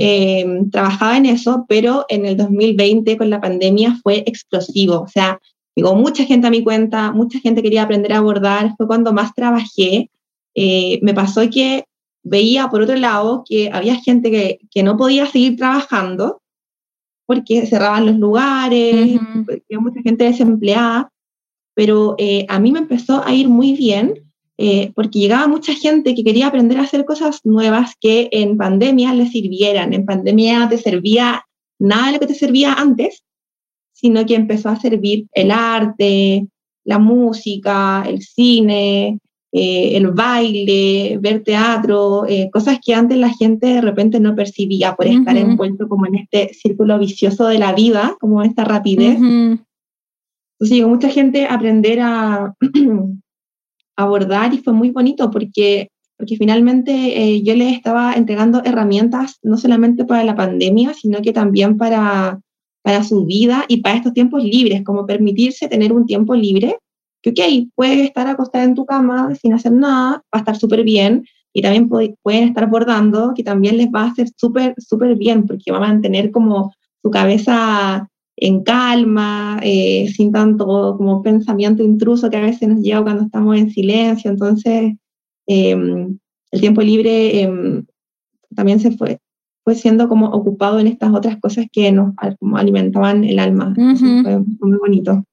Eh, 0.00 0.46
trabajaba 0.70 1.16
en 1.16 1.26
eso, 1.26 1.64
pero 1.68 2.06
en 2.08 2.26
el 2.26 2.36
2020 2.36 3.16
con 3.16 3.30
la 3.30 3.40
pandemia 3.40 3.98
fue 4.02 4.24
explosivo. 4.26 5.00
O 5.00 5.08
sea, 5.08 5.40
llegó 5.74 5.94
mucha 5.94 6.24
gente 6.24 6.46
a 6.48 6.50
mi 6.50 6.62
cuenta, 6.62 7.12
mucha 7.12 7.40
gente 7.40 7.62
quería 7.62 7.84
aprender 7.84 8.12
a 8.12 8.20
bordar, 8.20 8.74
fue 8.76 8.86
cuando 8.86 9.12
más 9.12 9.34
trabajé. 9.34 10.10
me 11.02 11.14
pasó 11.14 11.48
que 11.50 11.84
veía 12.24 12.68
por 12.68 12.82
otro 12.82 12.96
lado 12.96 13.44
que 13.48 13.70
había 13.72 13.96
gente 13.96 14.30
que, 14.30 14.58
que 14.70 14.82
no 14.82 14.96
podía 14.96 15.26
seguir 15.26 15.56
trabajando 15.56 16.40
porque 17.28 17.66
cerraban 17.66 18.06
los 18.06 18.18
lugares, 18.18 19.20
había 19.20 19.80
mucha 19.80 20.00
gente 20.00 20.24
desempleada, 20.24 21.12
pero 21.74 22.14
eh, 22.16 22.46
a 22.48 22.58
mí 22.58 22.72
me 22.72 22.78
empezó 22.78 23.22
a 23.22 23.34
ir 23.34 23.50
muy 23.50 23.74
bien 23.74 24.14
eh, 24.56 24.92
porque 24.94 25.18
llegaba 25.18 25.46
mucha 25.46 25.74
gente 25.74 26.14
que 26.14 26.24
quería 26.24 26.46
aprender 26.46 26.78
a 26.78 26.84
hacer 26.84 27.04
cosas 27.04 27.42
nuevas 27.44 27.92
que 28.00 28.30
en 28.32 28.56
pandemia 28.56 29.12
le 29.12 29.26
sirvieran. 29.26 29.92
En 29.92 30.06
pandemia 30.06 30.70
te 30.70 30.78
servía 30.78 31.44
nada 31.78 32.06
de 32.06 32.12
lo 32.14 32.20
que 32.20 32.28
te 32.28 32.34
servía 32.34 32.72
antes, 32.72 33.22
sino 33.92 34.24
que 34.24 34.34
empezó 34.34 34.70
a 34.70 34.80
servir 34.80 35.26
el 35.32 35.50
arte, 35.50 36.46
la 36.84 36.98
música, 36.98 38.04
el 38.08 38.22
cine, 38.22 39.18
eh, 39.50 39.96
el 39.96 40.08
baile, 40.08 41.18
ver 41.20 41.42
teatro, 41.42 42.26
eh, 42.28 42.50
cosas 42.52 42.78
que 42.84 42.94
antes 42.94 43.16
la 43.16 43.30
gente 43.30 43.66
de 43.66 43.80
repente 43.80 44.20
no 44.20 44.34
percibía 44.34 44.94
por 44.94 45.06
estar 45.06 45.36
envuelto 45.38 45.88
como 45.88 46.06
en 46.06 46.16
este 46.16 46.52
círculo 46.52 46.98
vicioso 46.98 47.46
de 47.46 47.58
la 47.58 47.72
vida, 47.72 48.14
como 48.20 48.42
esta 48.42 48.64
rapidez. 48.64 49.16
Entonces 49.16 50.76
llegó 50.76 50.90
mucha 50.90 51.08
gente 51.08 51.46
a 51.46 51.54
aprender 51.54 52.00
a 52.00 52.54
abordar 53.96 54.52
y 54.52 54.58
fue 54.58 54.74
muy 54.74 54.90
bonito 54.90 55.30
porque, 55.30 55.88
porque 56.18 56.36
finalmente 56.36 56.92
eh, 56.92 57.42
yo 57.42 57.54
les 57.54 57.74
estaba 57.74 58.14
entregando 58.14 58.62
herramientas 58.64 59.38
no 59.42 59.56
solamente 59.56 60.04
para 60.04 60.24
la 60.24 60.36
pandemia, 60.36 60.92
sino 60.92 61.22
que 61.22 61.32
también 61.32 61.78
para, 61.78 62.38
para 62.82 63.02
su 63.02 63.24
vida 63.24 63.64
y 63.66 63.80
para 63.80 63.96
estos 63.96 64.12
tiempos 64.12 64.44
libres, 64.44 64.84
como 64.84 65.06
permitirse 65.06 65.68
tener 65.68 65.92
un 65.92 66.04
tiempo 66.04 66.34
libre 66.34 66.76
que, 67.22 67.30
ok, 67.30 67.70
puedes 67.74 68.00
estar 68.00 68.26
acostada 68.26 68.64
en 68.64 68.74
tu 68.74 68.86
cama 68.86 69.34
sin 69.34 69.52
hacer 69.52 69.72
nada, 69.72 70.16
va 70.16 70.22
a 70.32 70.38
estar 70.38 70.56
súper 70.56 70.84
bien, 70.84 71.24
y 71.52 71.62
también 71.62 71.88
pueden 71.88 72.48
estar 72.48 72.68
bordando, 72.68 73.32
que 73.34 73.42
también 73.42 73.76
les 73.76 73.88
va 73.88 74.02
a 74.02 74.10
hacer 74.10 74.28
súper, 74.36 74.74
súper 74.78 75.16
bien, 75.16 75.46
porque 75.46 75.72
va 75.72 75.78
a 75.78 75.88
mantener 75.88 76.30
como 76.30 76.72
su 77.02 77.10
cabeza 77.10 78.08
en 78.36 78.62
calma, 78.62 79.58
eh, 79.62 80.08
sin 80.14 80.30
tanto 80.30 80.94
como 80.96 81.22
pensamiento 81.22 81.82
intruso 81.82 82.30
que 82.30 82.36
a 82.36 82.42
veces 82.42 82.68
nos 82.68 82.80
llega 82.80 83.02
cuando 83.02 83.24
estamos 83.24 83.56
en 83.58 83.70
silencio. 83.70 84.30
Entonces, 84.30 84.94
em, 85.46 86.18
el 86.52 86.60
tiempo 86.60 86.82
libre 86.82 87.42
em, 87.42 87.84
también 88.54 88.78
se 88.78 88.92
fue, 88.92 89.18
fue 89.64 89.74
siendo 89.74 90.08
como 90.08 90.28
ocupado 90.30 90.78
en 90.78 90.86
estas 90.86 91.12
otras 91.12 91.38
cosas 91.40 91.66
que 91.72 91.90
nos 91.90 92.14
como 92.38 92.56
alimentaban 92.56 93.24
el 93.24 93.38
alma. 93.38 93.74
fue 93.74 94.38
muy 94.60 94.78
bonito. 94.78 95.24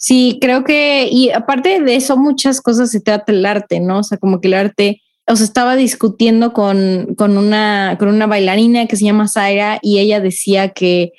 Sí, 0.00 0.38
creo 0.40 0.62
que, 0.62 1.08
y 1.10 1.30
aparte 1.30 1.80
de 1.80 1.96
eso, 1.96 2.16
muchas 2.16 2.60
cosas 2.60 2.92
se 2.92 3.00
trata 3.00 3.32
el 3.32 3.44
arte, 3.44 3.80
¿no? 3.80 3.98
O 3.98 4.02
sea, 4.04 4.16
como 4.16 4.40
que 4.40 4.46
el 4.46 4.54
arte, 4.54 5.02
o 5.26 5.34
sea, 5.34 5.44
estaba 5.44 5.74
discutiendo 5.74 6.52
con, 6.52 7.16
con, 7.16 7.36
una, 7.36 7.96
con 7.98 8.08
una 8.08 8.28
bailarina 8.28 8.86
que 8.86 8.94
se 8.94 9.04
llama 9.04 9.26
Zaira 9.26 9.80
y 9.82 9.98
ella 9.98 10.20
decía 10.20 10.68
que 10.68 11.12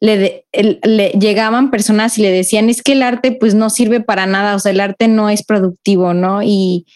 le, 0.00 0.44
le, 0.82 1.08
llegaban 1.12 1.70
personas 1.70 2.18
y 2.18 2.22
le 2.22 2.30
decían, 2.30 2.68
es 2.68 2.82
que 2.82 2.92
el 2.92 3.02
arte 3.02 3.32
pues 3.32 3.54
no 3.54 3.70
sirve 3.70 4.00
para 4.00 4.26
nada, 4.26 4.54
o 4.54 4.58
sea, 4.58 4.72
el 4.72 4.80
arte 4.80 5.08
no 5.08 5.30
es 5.30 5.42
productivo, 5.42 6.12
¿no? 6.12 6.42
Y 6.42 6.86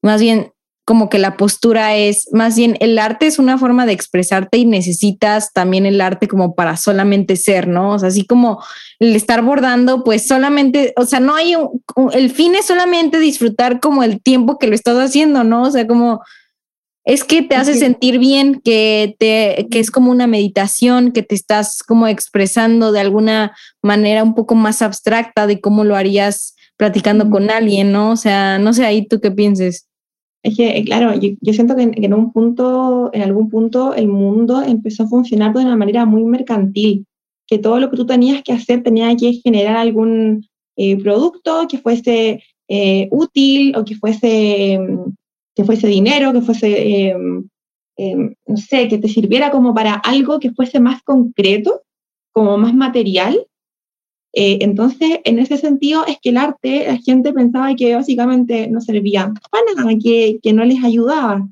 más 0.00 0.22
bien 0.22 0.50
como 0.90 1.08
que 1.08 1.20
la 1.20 1.36
postura 1.36 1.94
es, 1.94 2.26
más 2.32 2.56
bien 2.56 2.76
el 2.80 2.98
arte 2.98 3.28
es 3.28 3.38
una 3.38 3.58
forma 3.58 3.86
de 3.86 3.92
expresarte 3.92 4.58
y 4.58 4.64
necesitas 4.64 5.52
también 5.52 5.86
el 5.86 6.00
arte 6.00 6.26
como 6.26 6.56
para 6.56 6.76
solamente 6.76 7.36
ser, 7.36 7.68
¿no? 7.68 7.92
O 7.92 7.98
sea, 8.00 8.08
así 8.08 8.26
como 8.26 8.60
el 8.98 9.14
estar 9.14 9.40
bordando, 9.42 10.02
pues 10.02 10.26
solamente, 10.26 10.92
o 10.96 11.06
sea, 11.06 11.20
no 11.20 11.36
hay, 11.36 11.54
un, 11.54 11.80
el 12.12 12.32
fin 12.32 12.56
es 12.56 12.64
solamente 12.64 13.20
disfrutar 13.20 13.78
como 13.78 14.02
el 14.02 14.20
tiempo 14.20 14.58
que 14.58 14.66
lo 14.66 14.74
estás 14.74 14.96
haciendo, 14.96 15.44
¿no? 15.44 15.62
O 15.62 15.70
sea, 15.70 15.86
como 15.86 16.22
es 17.04 17.22
que 17.22 17.42
te 17.42 17.54
hace 17.54 17.76
sentir 17.76 18.18
bien, 18.18 18.60
que, 18.60 19.14
te, 19.20 19.68
que 19.70 19.78
es 19.78 19.92
como 19.92 20.10
una 20.10 20.26
meditación, 20.26 21.12
que 21.12 21.22
te 21.22 21.36
estás 21.36 21.84
como 21.84 22.08
expresando 22.08 22.90
de 22.90 22.98
alguna 22.98 23.56
manera 23.80 24.24
un 24.24 24.34
poco 24.34 24.56
más 24.56 24.82
abstracta 24.82 25.46
de 25.46 25.60
cómo 25.60 25.84
lo 25.84 25.94
harías 25.94 26.56
platicando 26.76 27.30
con 27.30 27.48
alguien, 27.48 27.92
¿no? 27.92 28.10
O 28.10 28.16
sea, 28.16 28.58
no 28.58 28.72
sé 28.72 28.84
ahí 28.86 29.06
tú 29.06 29.20
qué 29.20 29.30
pienses. 29.30 29.86
Es 30.42 30.56
que, 30.56 30.78
eh, 30.78 30.84
claro, 30.84 31.14
yo, 31.14 31.52
siento 31.52 31.76
que 31.76 31.82
en, 31.82 32.04
algún 32.12 32.32
punto, 32.32 33.12
el 33.94 34.08
mundo 34.08 34.62
empezó 34.62 35.02
a 35.02 35.08
funcionar 35.08 35.52
de 35.52 35.64
una 35.64 35.76
manera 35.76 36.06
muy 36.06 36.24
mercantil, 36.24 37.06
que 37.46 37.58
todo 37.58 37.78
lo 37.78 37.90
que 37.90 37.96
tú 37.96 38.06
tenías 38.06 38.42
que 38.42 38.52
hacer 38.52 38.82
tenía 38.82 39.14
que 39.16 39.34
generar 39.34 39.76
algún 39.76 40.46
eh, 40.76 40.96
producto 40.96 41.66
que 41.68 41.78
fuese 41.78 42.42
eh, 42.68 43.08
útil 43.10 43.76
o 43.76 43.84
que 43.84 43.96
fuese, 43.96 44.78
mm, 44.78 45.12
que 45.54 45.64
fuese 45.64 45.88
dinero, 45.88 46.32
que 46.32 46.40
fuese, 46.40 47.10
em, 47.10 48.34
no 48.46 48.56
sé, 48.56 48.88
que 48.88 48.96
te 48.96 49.08
sirviera 49.08 49.50
como 49.50 49.74
para 49.74 49.94
algo 49.94 50.40
que 50.40 50.52
fuese 50.52 50.80
más 50.80 51.02
concreto, 51.02 51.82
como 52.32 52.56
más 52.56 52.74
material, 52.74 53.46
eh, 54.32 54.58
entonces, 54.60 55.20
en 55.24 55.38
ese 55.38 55.56
sentido, 55.56 56.04
es 56.06 56.18
que 56.22 56.30
el 56.30 56.36
arte, 56.36 56.86
la 56.86 56.96
gente 56.98 57.32
pensaba 57.32 57.74
que 57.74 57.94
básicamente 57.94 58.68
no 58.68 58.80
servía 58.80 59.32
para 59.50 59.64
nada, 59.76 59.98
que, 60.02 60.38
que 60.42 60.52
no 60.52 60.64
les 60.64 60.84
ayudaba. 60.84 61.48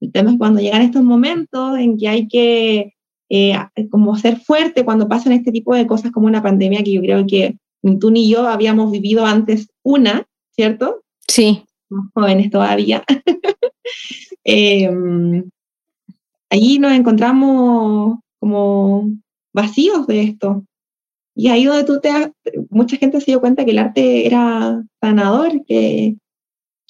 El 0.00 0.12
tema 0.12 0.30
es 0.30 0.38
cuando 0.38 0.60
llegan 0.60 0.82
estos 0.82 1.02
momentos 1.02 1.78
en 1.78 1.98
que 1.98 2.08
hay 2.08 2.28
que 2.28 2.94
eh, 3.28 3.56
como 3.90 4.16
ser 4.16 4.38
fuerte 4.38 4.84
cuando 4.84 5.08
pasan 5.08 5.32
este 5.32 5.50
tipo 5.50 5.74
de 5.74 5.86
cosas 5.86 6.12
como 6.12 6.26
una 6.26 6.42
pandemia 6.42 6.84
que 6.84 6.92
yo 6.92 7.00
creo 7.00 7.26
que 7.26 7.58
ni 7.82 7.98
tú 7.98 8.10
ni 8.10 8.28
yo 8.28 8.46
habíamos 8.46 8.92
vivido 8.92 9.26
antes 9.26 9.68
una, 9.82 10.26
¿cierto? 10.52 11.02
Sí. 11.26 11.64
Somos 11.88 12.06
jóvenes 12.14 12.50
todavía. 12.50 13.02
eh, 14.44 14.88
allí 16.50 16.78
nos 16.78 16.92
encontramos 16.92 18.18
como 18.38 19.10
vacíos 19.52 20.06
de 20.06 20.22
esto. 20.22 20.64
Y 21.38 21.48
ahí 21.48 21.66
donde 21.66 21.84
tú 21.84 22.00
te 22.00 22.32
mucha 22.70 22.96
gente 22.96 23.20
se 23.20 23.26
dio 23.26 23.40
cuenta 23.40 23.66
que 23.66 23.72
el 23.72 23.78
arte 23.78 24.26
era 24.26 24.82
sanador, 25.02 25.64
que, 25.66 26.16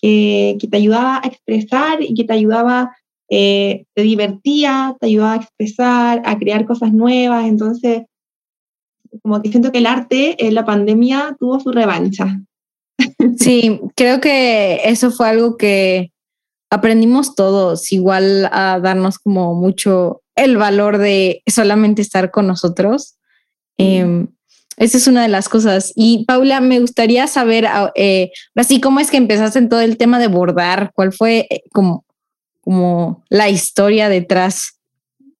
que, 0.01 0.57
te 0.71 0.77
ayudaba 0.77 1.21
a 1.23 1.27
expresar 1.27 2.01
y 2.01 2.15
que 2.15 2.23
te 2.23 2.33
ayudaba, 2.33 2.97
eh, 3.29 3.87
te 3.95 4.03
divertía, 4.03 4.97
te 5.01 5.07
ayudaba 5.07 5.33
a 5.33 5.37
expresar, 5.37 6.23
a 6.25 6.39
crear 6.39 6.65
cosas 6.65 6.93
nuevas. 6.93 7.47
Entonces, 7.47 8.05
como 9.21 9.43
que 9.43 9.51
siento 9.51 9.73
que 9.73 9.79
el 9.79 9.87
arte 9.87 10.47
en 10.47 10.55
la 10.55 10.65
pandemia 10.65 11.37
tuvo 11.39 11.61
su 11.61 11.73
revancha. 11.73 12.41
Sí, 13.39 13.81
creo 13.95 14.21
que 14.21 14.81
eso 14.85 15.11
fue 15.11 15.29
algo 15.29 15.57
que 15.59 16.13
aprendimos 16.71 17.35
todos, 17.35 17.93
igual 17.93 18.49
a 18.51 18.81
darnos 18.81 19.19
como 19.19 19.55
mucho 19.55 20.23
el 20.35 20.57
valor 20.57 20.99
de 20.99 21.43
solamente 21.47 22.01
estar 22.01 22.31
con 22.31 22.47
nosotros. 22.47 23.17
Em, 23.79 24.29
esa 24.77 24.99
es 24.99 25.07
una 25.07 25.23
de 25.23 25.29
las 25.29 25.49
cosas. 25.49 25.93
Y 25.97 26.25
Paula, 26.27 26.61
me 26.61 26.81
gustaría 26.81 27.27
saber, 27.27 27.67
ah, 27.67 27.93
eh, 27.95 28.31
así 28.55 28.81
cómo 28.81 29.01
es 29.01 29.11
que 29.11 29.17
empezaste 29.17 29.59
en 29.59 29.69
todo 29.69 29.81
el 29.81 29.97
tema 29.97 30.19
de 30.19 30.29
bordar, 30.29 30.91
cuál 30.95 31.13
fue 31.13 31.47
eh, 31.51 31.63
como, 31.73 32.05
como 32.61 33.25
la 33.31 33.49
historia 33.49 34.09
detrás. 34.09 34.79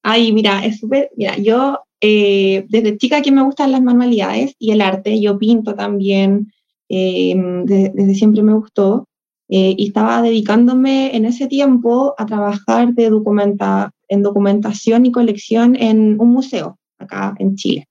Ay, 0.01 0.31
mira, 0.31 0.65
es 0.65 0.79
súper, 0.79 1.11
mira, 1.15 1.37
yo 1.37 1.79
eh, 2.01 2.65
desde 2.69 2.97
chica 2.97 3.21
que 3.21 3.31
me 3.31 3.43
gustan 3.43 3.71
las 3.71 3.81
manualidades 3.81 4.55
y 4.57 4.71
el 4.71 4.81
arte, 4.81 5.19
yo 5.19 5.37
pinto 5.37 5.75
también, 5.75 6.51
em, 6.89 7.65
desde 7.65 8.15
siempre 8.15 8.41
me 8.43 8.53
gustó. 8.53 9.07
y 9.49 9.87
estaba 9.87 10.21
dedicándome 10.21 11.15
en 11.15 11.23
ese 11.23 11.47
tiempo 11.47 12.13
a 12.17 12.25
trabajar 12.25 12.93
de 12.93 13.09
documenta, 13.09 13.91
en 14.09 14.21
documentación 14.21 15.05
y 15.05 15.11
colección 15.13 15.77
en 15.77 16.19
un 16.19 16.33
museo 16.33 16.77
acá 16.99 17.33
en 17.39 17.55
Chile. 17.55 17.87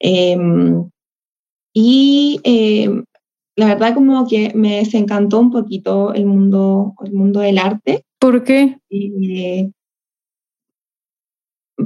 Em, 0.00 0.90
y 1.72 2.40
em, 2.42 3.04
la 3.56 3.66
verdad 3.66 3.94
como 3.94 4.26
que 4.26 4.52
me 4.54 4.78
desencantó 4.78 5.38
un 5.38 5.50
poquito 5.50 6.14
el 6.14 6.26
mundo, 6.26 6.94
el 7.04 7.12
mundo 7.12 7.40
del 7.40 7.58
arte. 7.58 8.04
¿Por 8.18 8.42
qué? 8.42 8.78
Eh, 8.90 9.70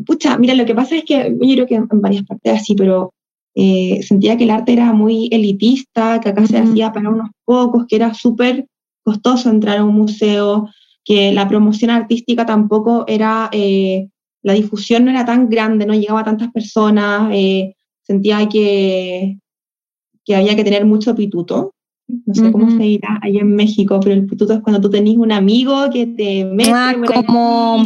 pucha, 0.07 0.39
mira, 0.39 0.55
lo 0.55 0.65
que 0.65 0.75
pasa 0.75 0.97
es 0.97 1.05
que 1.05 1.37
yo 1.41 1.55
creo 1.55 1.67
que 1.67 1.75
en 1.75 2.01
varias 2.01 2.25
partes 2.25 2.61
así, 2.61 2.75
pero 2.75 3.13
eh, 3.55 4.03
sentía 4.03 4.37
que 4.37 4.45
el 4.45 4.51
arte 4.51 4.73
era 4.73 4.93
muy 4.93 5.29
elitista, 5.31 6.21
que 6.21 6.31
acá 6.31 6.47
se 6.47 6.59
hacía 6.59 6.93
para 6.93 7.11
unos 7.11 7.31
pocos, 7.45 7.87
que 7.87 7.97
era 7.97 8.15
súper 8.15 8.67
costoso 9.03 9.51
entrar 9.51 9.79
a 9.79 9.85
un 9.85 9.95
museo, 9.95 10.69
que 11.05 11.33
la 11.33 11.47
promoción 11.47 11.91
artística 11.91 12.47
tampoco 12.47 13.05
era, 13.07 13.51
eh, 13.53 14.09
la 14.43 14.55
difusión 14.55 15.05
no 15.05 15.11
era 15.11 15.25
tan 15.25 15.49
grande, 15.49 15.87
no 15.87 15.95
llegaba 15.95 16.21
a 16.21 16.25
tantas 16.25 16.51
personas, 16.51 17.31
eh, 17.33 17.77
sentía 18.05 18.49
que, 18.49 19.39
que 20.25 20.37
había 20.37 20.57
que 20.57 20.65
tener 20.65 20.85
mucho 20.85 21.15
pituto. 21.15 21.75
No 22.07 22.35
sé 22.35 22.53
cómo 22.53 22.71
se 22.71 22.83
dirá 22.83 23.19
allá 23.23 23.41
en 23.41 23.57
México, 23.57 23.99
pero 24.01 24.15
el 24.15 24.27
pituto 24.27 24.53
es 24.53 24.61
cuando 24.61 24.81
tú 24.81 24.91
tenés 24.91 25.17
un 25.17 25.33
amigo 25.33 25.89
que 25.91 26.07
te 26.07 26.45
mete. 26.45 26.71
Ah, 26.75 26.95
como. 27.27 27.83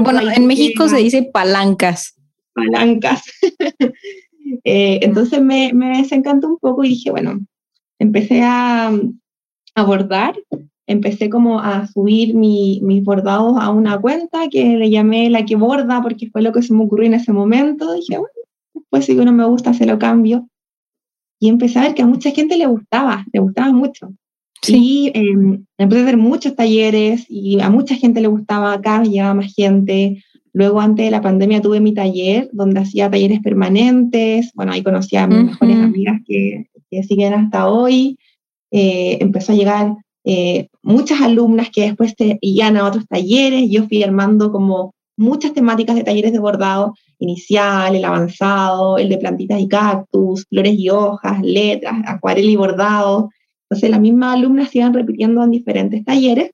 bueno, 0.00 0.20
en 0.34 0.46
México 0.46 0.88
se 0.88 0.98
dice 0.98 1.28
palancas. 1.32 2.14
Palancas. 2.54 3.22
Eh, 4.64 5.00
entonces 5.02 5.40
me, 5.40 5.72
me 5.72 5.98
desencantó 5.98 6.48
un 6.48 6.58
poco 6.58 6.84
y 6.84 6.90
dije, 6.90 7.10
bueno, 7.10 7.40
empecé 7.98 8.42
a 8.42 8.92
abordar, 9.74 10.34
empecé 10.86 11.30
como 11.30 11.60
a 11.60 11.86
subir 11.86 12.34
mi, 12.34 12.80
mis 12.82 13.02
bordados 13.04 13.56
a 13.58 13.70
una 13.70 14.00
cuenta 14.00 14.48
que 14.50 14.76
le 14.76 14.90
llamé 14.90 15.30
la 15.30 15.44
que 15.44 15.56
borda 15.56 16.02
porque 16.02 16.28
fue 16.30 16.42
lo 16.42 16.52
que 16.52 16.62
se 16.62 16.74
me 16.74 16.84
ocurrió 16.84 17.06
en 17.06 17.14
ese 17.14 17.32
momento. 17.32 17.92
Dije, 17.94 18.18
bueno, 18.18 18.41
pues 18.92 19.06
si 19.06 19.12
uno 19.12 19.32
me 19.32 19.46
gusta, 19.46 19.72
se 19.72 19.86
lo 19.86 19.98
cambio. 19.98 20.50
Y 21.40 21.48
empecé 21.48 21.78
a 21.78 21.82
ver 21.84 21.94
que 21.94 22.02
a 22.02 22.06
mucha 22.06 22.30
gente 22.30 22.58
le 22.58 22.66
gustaba, 22.66 23.24
le 23.32 23.40
gustaba 23.40 23.72
mucho. 23.72 24.12
Sí. 24.60 24.76
Y 24.76 25.12
em, 25.14 25.64
empecé 25.78 26.02
a 26.02 26.04
hacer 26.04 26.18
muchos 26.18 26.54
talleres 26.54 27.24
y 27.26 27.58
a 27.60 27.70
mucha 27.70 27.94
gente 27.94 28.20
le 28.20 28.28
gustaba, 28.28 28.74
acá 28.74 29.00
me 29.00 29.08
llevaba 29.08 29.32
más 29.32 29.54
gente. 29.54 30.22
Luego, 30.52 30.82
antes 30.82 31.06
de 31.06 31.10
la 31.10 31.22
pandemia, 31.22 31.62
tuve 31.62 31.80
mi 31.80 31.94
taller 31.94 32.50
donde 32.52 32.80
hacía 32.80 33.10
talleres 33.10 33.40
permanentes. 33.40 34.52
Bueno, 34.52 34.72
ahí 34.72 34.82
conocí 34.82 35.16
a 35.16 35.26
mis 35.26 35.42
mejores 35.42 35.78
amigas 35.78 36.20
que, 36.26 36.66
que, 36.90 37.02
siguen 37.02 37.32
hasta 37.32 37.68
hoy. 37.68 38.18
Eh, 38.70 39.16
empezó 39.22 39.52
a 39.52 39.56
llegar 39.56 39.96
eh, 40.24 40.68
muchas 40.82 41.22
alumnas 41.22 41.70
que 41.70 41.84
después 41.86 42.14
te 42.14 42.36
iban 42.42 42.76
a 42.76 42.86
otros 42.86 43.06
talleres. 43.08 43.70
Yo 43.70 43.88
fui 43.88 44.02
armando 44.02 44.52
como 44.52 44.94
muchas 45.16 45.52
temáticas 45.52 45.96
de 45.96 46.04
talleres 46.04 46.32
de 46.32 46.38
bordado 46.38 46.94
inicial, 47.18 47.94
el 47.94 48.04
avanzado, 48.04 48.98
el 48.98 49.08
de 49.08 49.18
plantitas 49.18 49.60
y 49.60 49.68
cactus, 49.68 50.46
flores 50.48 50.74
y 50.76 50.90
hojas, 50.90 51.40
letras, 51.42 51.94
acuarela 52.06 52.50
y 52.50 52.56
bordado. 52.56 53.30
Entonces 53.68 53.90
las 53.90 54.00
mismas 54.00 54.36
alumnas 54.36 54.70
se 54.70 54.78
iban 54.78 54.94
repitiendo 54.94 55.42
en 55.42 55.50
diferentes 55.50 56.04
talleres. 56.04 56.50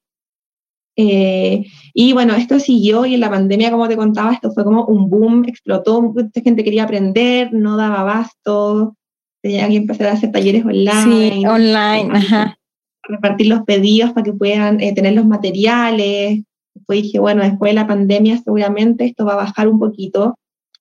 Eh, 1.01 1.65
y 1.95 2.13
bueno, 2.13 2.35
esto 2.35 2.59
siguió 2.59 3.07
y 3.07 3.15
en 3.15 3.21
la 3.21 3.31
pandemia, 3.31 3.71
como 3.71 3.89
te 3.89 3.97
contaba, 3.97 4.33
esto 4.33 4.51
fue 4.51 4.65
como 4.65 4.85
un 4.87 5.09
boom, 5.09 5.45
explotó, 5.47 6.03
mucha 6.03 6.41
gente 6.43 6.65
quería 6.65 6.85
aprender, 6.85 7.53
no 7.53 7.77
daba 7.77 8.01
abasto, 8.01 8.97
tenía 9.41 9.69
que 9.69 9.77
empezar 9.77 10.09
a 10.09 10.13
hacer 10.13 10.33
talleres 10.33 10.65
online. 10.65 11.33
Sí, 11.33 11.47
online, 11.47 12.11
ajá. 12.13 12.59
Repartir 13.05 13.47
los 13.47 13.63
pedidos 13.63 14.13
para 14.13 14.25
que 14.25 14.33
puedan 14.33 14.81
eh, 14.81 14.93
tener 14.93 15.15
los 15.15 15.25
materiales. 15.25 16.43
Después 16.89 17.03
dije, 17.03 17.19
bueno, 17.19 17.43
después 17.43 17.71
de 17.71 17.75
la 17.75 17.87
pandemia 17.87 18.39
seguramente 18.39 19.05
esto 19.05 19.27
va 19.27 19.35
a 19.35 19.45
bajar 19.45 19.69
un 19.69 19.79
poquito 19.79 20.37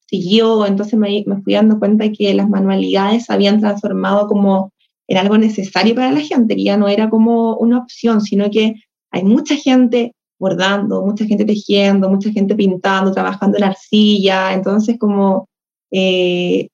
siguió, 0.08 0.66
entonces 0.66 0.98
me, 0.98 1.24
fui 1.44 1.54
dando 1.54 1.80
cuenta 1.80 2.12
que 2.12 2.34
las 2.34 2.50
manualidades 2.50 3.26
se 3.26 3.34
habían 3.34 3.60
transformado 3.60 4.28
como 4.28 4.72
en 5.08 5.18
algo 5.18 5.38
necesario 5.38 5.96
para 5.96 6.12
la 6.12 6.22
gente, 6.22 6.56
que 6.56 6.64
ya 6.64 6.78
no 6.78 6.88
era 6.88 7.10
como 7.10 7.56
una 7.58 7.80
opción, 7.80 8.22
sino 8.22 8.50
que 8.50 8.76
hay 9.12 9.24
mucha 9.24 9.56
gente 9.56 10.14
bordando, 10.40 11.06
mucha 11.06 11.26
gente 11.26 11.46
tejiendo, 11.46 12.10
mucha 12.10 12.32
gente 12.32 12.56
pintando, 12.56 13.12
trabajando 13.12 13.58
en 13.58 13.64
arcilla, 13.66 14.54
entonces 14.54 14.98
como, 15.00 15.48
eh, 15.92 16.70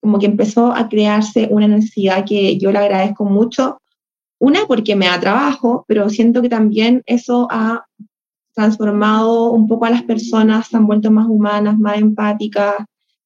como 0.00 0.18
que 0.18 0.26
empezó 0.26 0.72
a 0.72 0.88
crearse 0.88 1.48
una 1.50 1.68
necesidad 1.68 2.24
que 2.26 2.58
yo 2.58 2.70
le 2.70 2.78
agradezco 2.78 3.24
mucho, 3.24 3.78
una 4.38 4.60
porque 4.66 4.94
me 4.94 5.06
da 5.06 5.20
trabajo, 5.20 5.84
pero 5.88 6.08
siento 6.10 6.42
que 6.42 6.48
también 6.48 7.02
eso 7.06 7.48
ha 7.50 7.84
transformado 8.54 9.50
un 9.50 9.66
poco 9.66 9.84
a 9.84 9.90
las 9.90 10.02
personas, 10.02 10.68
se 10.68 10.76
han 10.76 10.86
vuelto 10.86 11.10
más 11.10 11.26
humanas, 11.28 11.78
más 11.78 11.98
empáticas, 11.98 12.76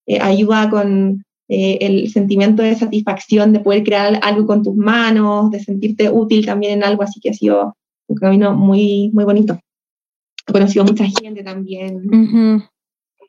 eh, 0.06 0.20
ayuda 0.20 0.70
con 0.70 1.24
eh, 1.48 1.78
el 1.80 2.10
sentimiento 2.10 2.62
de 2.62 2.74
satisfacción 2.74 3.52
de 3.52 3.60
poder 3.60 3.82
crear 3.84 4.18
algo 4.22 4.46
con 4.46 4.62
tus 4.62 4.74
manos, 4.74 5.50
de 5.50 5.60
sentirte 5.60 6.10
útil 6.10 6.44
también 6.44 6.74
en 6.74 6.84
algo, 6.84 7.02
así 7.02 7.20
que 7.20 7.30
ha 7.30 7.34
sido 7.34 7.76
un 8.06 8.16
camino 8.16 8.54
muy, 8.54 9.10
muy 9.12 9.24
bonito. 9.24 9.58
He 10.46 10.52
conocido 10.52 10.84
mucha 10.84 11.04
gente 11.04 11.42
también. 11.42 12.02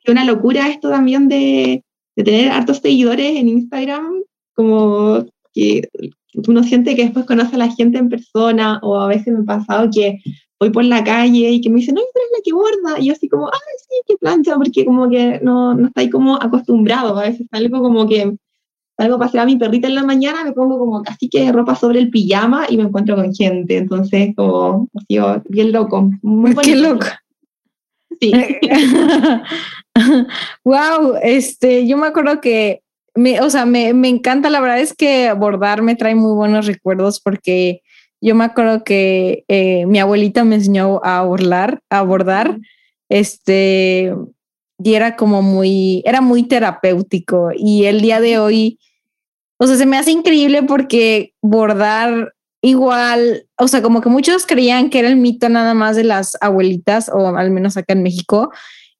Es 0.02 0.10
una 0.10 0.24
locura 0.24 0.68
esto 0.68 0.88
también 0.88 1.28
de, 1.28 1.84
de 2.16 2.24
tener 2.24 2.50
hartos 2.50 2.78
seguidores 2.78 3.36
en 3.36 3.48
Instagram, 3.48 4.22
como 4.54 5.26
que 5.52 5.88
uno 6.48 6.62
siente 6.62 6.96
que 6.96 7.04
después 7.04 7.26
conoce 7.26 7.56
a 7.56 7.58
la 7.58 7.70
gente 7.70 7.98
en 7.98 8.08
persona, 8.08 8.78
o 8.82 8.98
a 8.98 9.08
veces 9.08 9.34
me 9.34 9.40
ha 9.40 9.58
pasado 9.58 9.90
que 9.92 10.18
voy 10.60 10.70
por 10.70 10.84
la 10.84 11.02
calle 11.02 11.50
y 11.50 11.60
que 11.62 11.70
me 11.70 11.80
dicen, 11.80 11.94
no, 11.94 12.02
pero 12.12 12.26
es 12.26 12.32
la 12.32 12.42
que 12.44 12.52
borda. 12.52 13.00
Y 13.00 13.06
yo 13.06 13.14
así 13.14 13.28
como, 13.28 13.46
ay, 13.46 13.76
sí, 13.78 13.94
qué 14.06 14.16
plancha, 14.18 14.54
porque 14.56 14.84
como 14.84 15.08
que 15.08 15.40
no, 15.42 15.74
no 15.74 15.90
ahí 15.94 16.10
como 16.10 16.36
acostumbrado. 16.36 17.18
A 17.18 17.22
veces 17.22 17.46
algo 17.50 17.82
como 17.82 18.06
que 18.06 18.36
salgo 18.98 19.16
a 19.16 19.18
pasear 19.18 19.44
a 19.44 19.46
mi 19.46 19.56
perrita 19.56 19.88
en 19.88 19.94
la 19.94 20.04
mañana, 20.04 20.44
me 20.44 20.52
pongo 20.52 20.78
como 20.78 21.02
casi 21.02 21.30
que 21.30 21.50
ropa 21.50 21.74
sobre 21.74 22.00
el 22.00 22.10
pijama 22.10 22.66
y 22.68 22.76
me 22.76 22.82
encuentro 22.82 23.16
con 23.16 23.34
gente. 23.34 23.78
Entonces, 23.78 24.34
como, 24.36 24.88
así, 24.94 25.18
bien 25.48 25.72
loco. 25.72 26.10
Muy 26.20 26.54
Qué 26.56 26.76
loco. 26.76 27.06
Sí. 28.20 28.32
wow, 30.64 31.14
este, 31.22 31.86
yo 31.86 31.96
me 31.96 32.08
acuerdo 32.08 32.42
que, 32.42 32.82
me, 33.14 33.40
o 33.40 33.48
sea, 33.48 33.64
me, 33.64 33.94
me 33.94 34.08
encanta, 34.08 34.50
la 34.50 34.60
verdad 34.60 34.80
es 34.80 34.92
que 34.92 35.32
bordar 35.32 35.80
me 35.80 35.96
trae 35.96 36.14
muy 36.14 36.34
buenos 36.34 36.66
recuerdos 36.66 37.18
porque 37.18 37.80
yo 38.20 38.34
me 38.34 38.44
acuerdo 38.44 38.84
que 38.84 39.44
eh, 39.48 39.86
mi 39.86 39.98
abuelita 39.98 40.44
me 40.44 40.56
enseñó 40.56 41.00
a 41.04 41.22
bordar, 41.22 41.80
a 41.90 42.02
bordar, 42.02 42.58
este, 43.08 44.14
y 44.82 44.94
era 44.94 45.16
como 45.16 45.42
muy, 45.42 46.02
era 46.04 46.20
muy 46.20 46.44
terapéutico. 46.44 47.50
Y 47.56 47.84
el 47.86 48.00
día 48.00 48.20
de 48.20 48.38
hoy, 48.38 48.78
o 49.58 49.66
sea, 49.66 49.76
se 49.76 49.86
me 49.86 49.96
hace 49.96 50.10
increíble 50.10 50.62
porque 50.62 51.34
bordar 51.42 52.34
igual, 52.62 53.46
o 53.58 53.68
sea, 53.68 53.82
como 53.82 54.00
que 54.00 54.10
muchos 54.10 54.46
creían 54.46 54.90
que 54.90 54.98
era 54.98 55.08
el 55.08 55.16
mito 55.16 55.48
nada 55.48 55.74
más 55.74 55.96
de 55.96 56.04
las 56.04 56.36
abuelitas, 56.40 57.10
o 57.12 57.28
al 57.36 57.50
menos 57.50 57.76
acá 57.76 57.94
en 57.94 58.02
México, 58.02 58.50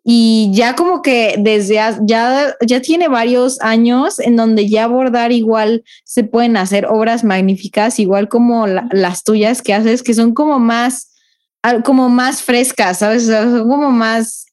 y 0.03 0.51
ya 0.53 0.75
como 0.75 1.03
que 1.03 1.35
desde 1.39 1.75
ya, 1.75 2.57
ya 2.67 2.81
tiene 2.81 3.09
varios 3.09 3.61
años 3.61 4.19
en 4.19 4.37
donde 4.37 4.69
ya 4.69 4.87
bordar 4.87 5.31
igual 5.33 5.85
se 6.05 6.25
pueden 6.25 6.57
hacer 6.57 6.87
obras 6.87 7.23
magníficas, 7.23 7.99
igual 7.99 8.29
como 8.29 8.67
las 8.67 9.25
tuyas 9.25 9.61
que 9.61 9.75
haces, 9.75 10.03
que 10.03 10.15
son 10.15 10.33
como 10.33 10.59
más, 10.59 11.13
como 11.85 12.09
más 12.09 12.43
frescas, 12.43 12.99
¿sabes? 12.99 13.27
son 13.27 13.69
como 13.69 13.91
más... 13.91 14.47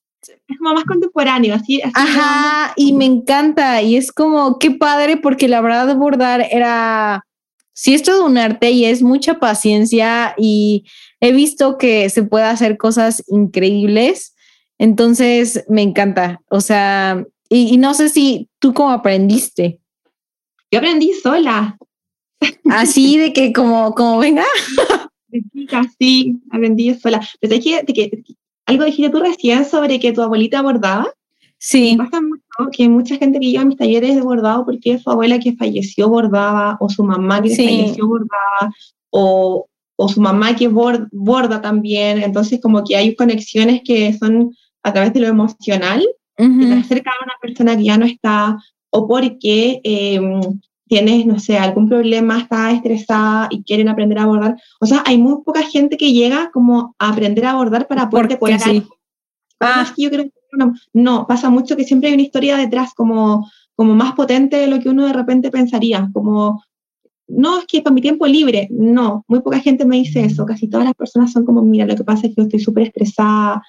Es 0.49 0.57
como 0.59 0.73
más 0.73 0.83
contemporáneo, 0.85 1.55
así. 1.55 1.81
Ajá, 1.93 2.73
y 2.75 2.93
me 2.93 3.05
encanta, 3.05 3.81
y 3.81 3.97
es 3.97 4.11
como, 4.11 4.59
qué 4.59 4.71
padre, 4.71 5.17
porque 5.17 5.47
la 5.47 5.61
verdad 5.61 5.95
bordar 5.95 6.45
era, 6.51 7.25
sí 7.73 7.93
es 7.93 8.03
todo 8.03 8.25
un 8.25 8.37
arte 8.37 8.71
y 8.71 8.85
es 8.85 9.01
mucha 9.01 9.39
paciencia 9.39 10.35
y 10.37 10.85
he 11.21 11.31
visto 11.31 11.77
que 11.77 12.09
se 12.09 12.23
puede 12.23 12.45
hacer 12.45 12.77
cosas 12.77 13.23
increíbles 13.27 14.33
entonces, 14.79 15.65
me 15.67 15.81
encanta. 15.81 16.41
O 16.49 16.61
sea, 16.61 17.25
y, 17.49 17.77
no 17.77 17.93
sé 17.93 18.09
si 18.09 18.49
tú 18.59 18.73
cómo 18.73 18.91
aprendiste. 18.91 19.79
Yo 20.71 20.79
aprendí 20.79 21.13
sola. 21.13 21.77
Así 22.69 23.17
de 23.17 23.33
que 23.33 23.53
como, 23.53 23.93
como 23.95 24.19
venga. 24.19 24.45
sí, 25.99 26.39
aprendí 26.51 26.93
sola. 26.95 27.21
Pero 27.39 27.55
es 27.55 27.63
que, 27.63 27.85
que 27.93 28.21
algo 28.65 28.83
dijiste 28.83 29.09
tú 29.09 29.19
recién 29.19 29.65
sobre 29.65 29.99
que 29.99 30.11
tu 30.11 30.21
abuelita 30.21 30.61
bordaba. 30.61 31.07
Sí. 31.57 31.95
Me 31.97 32.05
pasa 32.05 32.21
mucho 32.21 32.71
que 32.71 32.87
mucha 32.87 33.15
gente 33.15 33.39
que 33.39 33.49
lleva 33.49 33.63
a 33.63 33.65
mis 33.65 33.77
talleres 33.77 34.15
de 34.15 34.21
bordado 34.21 34.65
porque 34.65 34.99
su 34.99 35.09
abuela 35.09 35.39
que 35.39 35.55
falleció 35.55 36.07
bordaba, 36.09 36.77
o 36.79 36.89
su 36.89 37.03
mamá 37.03 37.41
que 37.41 37.55
falleció 37.55 38.05
bordaba, 38.05 38.73
o, 39.09 39.67
o 39.95 40.09
su 40.09 40.21
mamá 40.21 40.55
que 40.55 40.67
borda 40.67 41.61
también. 41.61 42.21
Entonces, 42.21 42.59
como 42.61 42.83
que 42.83 42.95
hay 42.95 43.15
conexiones 43.15 43.81
que 43.83 44.13
son 44.13 44.53
a 44.87 44.93
través 44.93 45.13
de 45.13 45.19
lo 45.19 45.27
emocional, 45.27 46.05
que 46.35 46.47
te 46.47 46.73
acerca 46.73 47.11
a 47.11 47.23
una 47.23 47.33
persona 47.41 47.75
que 47.75 47.83
ya 47.83 47.97
no 47.97 48.05
está, 48.05 48.57
o 48.91 49.07
porque 49.07 49.81
em, 49.83 50.41
tienes, 50.87 51.25
no 51.25 51.39
sé, 51.39 51.57
algún 51.57 51.89
problema, 51.89 52.39
está 52.39 52.71
estresada 52.71 53.47
y 53.49 53.63
quieren 53.63 53.89
aprender 53.89 54.19
a 54.19 54.23
abordar. 54.23 54.55
O 54.79 54.85
sea, 54.85 55.03
hay 55.05 55.17
muy 55.17 55.43
poca 55.43 55.63
gente 55.63 55.97
que 55.97 56.13
llega 56.13 56.51
como 56.51 56.95
a 56.99 57.09
aprender 57.09 57.45
a 57.45 57.51
abordar 57.51 57.87
para 57.87 58.09
poder 58.09 58.37
curar 58.39 58.59
sí. 58.59 58.83
Ah. 59.59 59.91
yo 59.97 60.09
creo 60.09 60.25
que 60.25 60.31
no, 60.53 60.73
no, 60.93 61.27
pasa 61.27 61.49
mucho 61.49 61.75
que 61.75 61.83
siempre 61.83 62.09
hay 62.09 62.13
una 62.13 62.23
historia 62.23 62.57
detrás 62.57 62.93
como, 62.93 63.49
como 63.75 63.95
más 63.95 64.13
potente 64.13 64.57
de 64.57 64.67
lo 64.67 64.79
que 64.79 64.89
uno 64.89 65.07
de 65.07 65.13
repente 65.13 65.49
pensaría, 65.49 66.09
como 66.13 66.61
no, 67.27 67.59
es 67.59 67.65
que 67.65 67.81
para 67.81 67.93
mi 67.93 68.01
tiempo 68.01 68.25
libre, 68.25 68.67
no, 68.71 69.25
muy 69.27 69.41
poca 69.41 69.59
gente 69.59 69.85
me 69.85 69.97
dice 69.97 70.21
eso, 70.21 70.45
casi 70.45 70.67
todas 70.67 70.85
las 70.85 70.95
personas 70.95 71.31
son 71.31 71.45
como, 71.45 71.61
mira, 71.61 71.85
lo 71.85 71.95
que 71.95 72.03
pasa 72.03 72.27
es 72.27 72.35
que 72.35 72.41
yo 72.41 72.43
estoy 72.43 72.59
súper 72.59 72.83
estresada, 72.83 73.61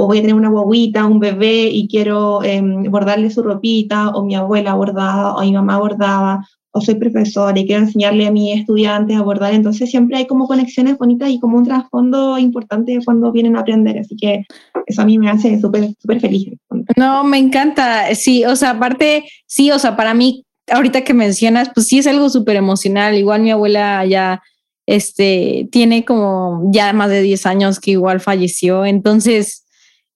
o 0.00 0.06
voy 0.06 0.18
a 0.18 0.20
tener 0.22 0.34
una 0.34 0.48
guaguita, 0.48 1.04
un 1.04 1.20
bebé 1.20 1.68
y 1.70 1.86
quiero 1.86 2.42
em, 2.42 2.84
bordarle 2.84 3.30
su 3.30 3.42
ropita, 3.42 4.08
o 4.10 4.24
mi 4.24 4.34
abuela 4.34 4.72
bordaba, 4.74 5.36
o 5.36 5.42
mi 5.42 5.52
mamá 5.52 5.78
bordaba, 5.78 6.48
o 6.72 6.80
soy 6.80 6.94
profesora 6.94 7.58
y 7.58 7.66
quiero 7.66 7.82
enseñarle 7.82 8.26
a 8.26 8.30
mis 8.30 8.60
estudiantes 8.60 9.14
a 9.18 9.22
bordar. 9.22 9.52
Entonces 9.52 9.90
siempre 9.90 10.16
hay 10.16 10.26
como 10.26 10.46
conexiones 10.46 10.96
bonitas 10.96 11.28
y 11.28 11.38
como 11.38 11.58
un 11.58 11.64
trasfondo 11.64 12.38
importante 12.38 12.98
cuando 13.04 13.30
vienen 13.30 13.56
a 13.56 13.60
aprender. 13.60 13.98
Así 13.98 14.16
que 14.16 14.46
eso 14.86 15.02
a 15.02 15.04
mí 15.04 15.18
me 15.18 15.28
hace 15.28 15.60
súper, 15.60 15.90
súper 16.00 16.18
feliz. 16.20 16.48
No, 16.96 17.22
me 17.22 17.36
encanta. 17.36 18.14
Sí, 18.14 18.44
o 18.46 18.56
sea, 18.56 18.70
aparte, 18.70 19.24
sí, 19.46 19.70
o 19.70 19.78
sea, 19.78 19.96
para 19.96 20.14
mí, 20.14 20.46
ahorita 20.70 21.02
que 21.02 21.12
mencionas, 21.12 21.70
pues 21.74 21.88
sí 21.88 21.98
es 21.98 22.06
algo 22.06 22.30
súper 22.30 22.56
emocional. 22.56 23.18
Igual 23.18 23.42
mi 23.42 23.50
abuela 23.50 24.06
ya 24.06 24.40
este, 24.86 25.68
tiene 25.70 26.06
como 26.06 26.70
ya 26.72 26.90
más 26.94 27.10
de 27.10 27.20
10 27.20 27.44
años 27.44 27.80
que 27.80 27.90
igual 27.90 28.20
falleció. 28.20 28.86
Entonces, 28.86 29.66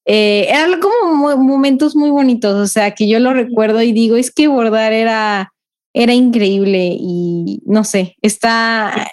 eh, 0.06 0.46
eran 0.50 0.80
como 0.80 1.36
momentos 1.36 1.96
muy 1.96 2.10
bonitos, 2.10 2.54
o 2.54 2.66
sea, 2.66 2.94
que 2.94 3.08
yo 3.08 3.18
lo 3.20 3.32
recuerdo 3.32 3.80
y 3.82 3.92
digo, 3.92 4.16
es 4.16 4.30
que 4.30 4.48
bordar 4.48 4.92
era, 4.92 5.52
era 5.94 6.12
increíble 6.12 6.94
y 6.98 7.62
no 7.64 7.84
sé, 7.84 8.16
está, 8.20 9.10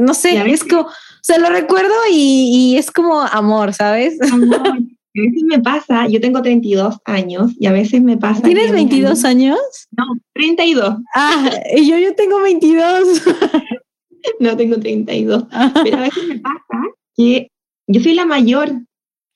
no 0.00 0.14
sé, 0.14 0.40
es 0.48 0.62
como, 0.62 0.82
o 0.82 0.90
sea, 1.22 1.38
lo 1.38 1.50
recuerdo 1.50 1.94
y, 2.12 2.76
es 2.78 2.92
como 2.92 3.20
amor, 3.20 3.74
¿sabes? 3.74 4.18
A 5.16 5.20
veces 5.20 5.42
me 5.42 5.58
pasa, 5.58 6.06
yo 6.06 6.20
tengo 6.20 6.42
32 6.42 6.98
años 7.04 7.50
y 7.58 7.66
a 7.66 7.72
veces 7.72 8.00
me 8.02 8.16
pasa. 8.16 8.40
¿Tienes 8.40 8.70
22 8.70 9.24
años? 9.24 9.58
No, 9.90 10.04
32. 10.34 10.96
Ah, 11.12 11.50
y 11.74 11.90
yo, 11.90 11.98
yo 11.98 12.14
tengo 12.14 12.40
22. 12.40 13.24
no, 14.38 14.56
tengo 14.56 14.78
32. 14.78 15.44
Pero 15.82 15.96
a 15.96 16.00
veces 16.02 16.28
me 16.28 16.38
pasa 16.38 16.82
que 17.16 17.50
yo 17.88 18.00
soy 18.00 18.14
la 18.14 18.26
mayor 18.26 18.70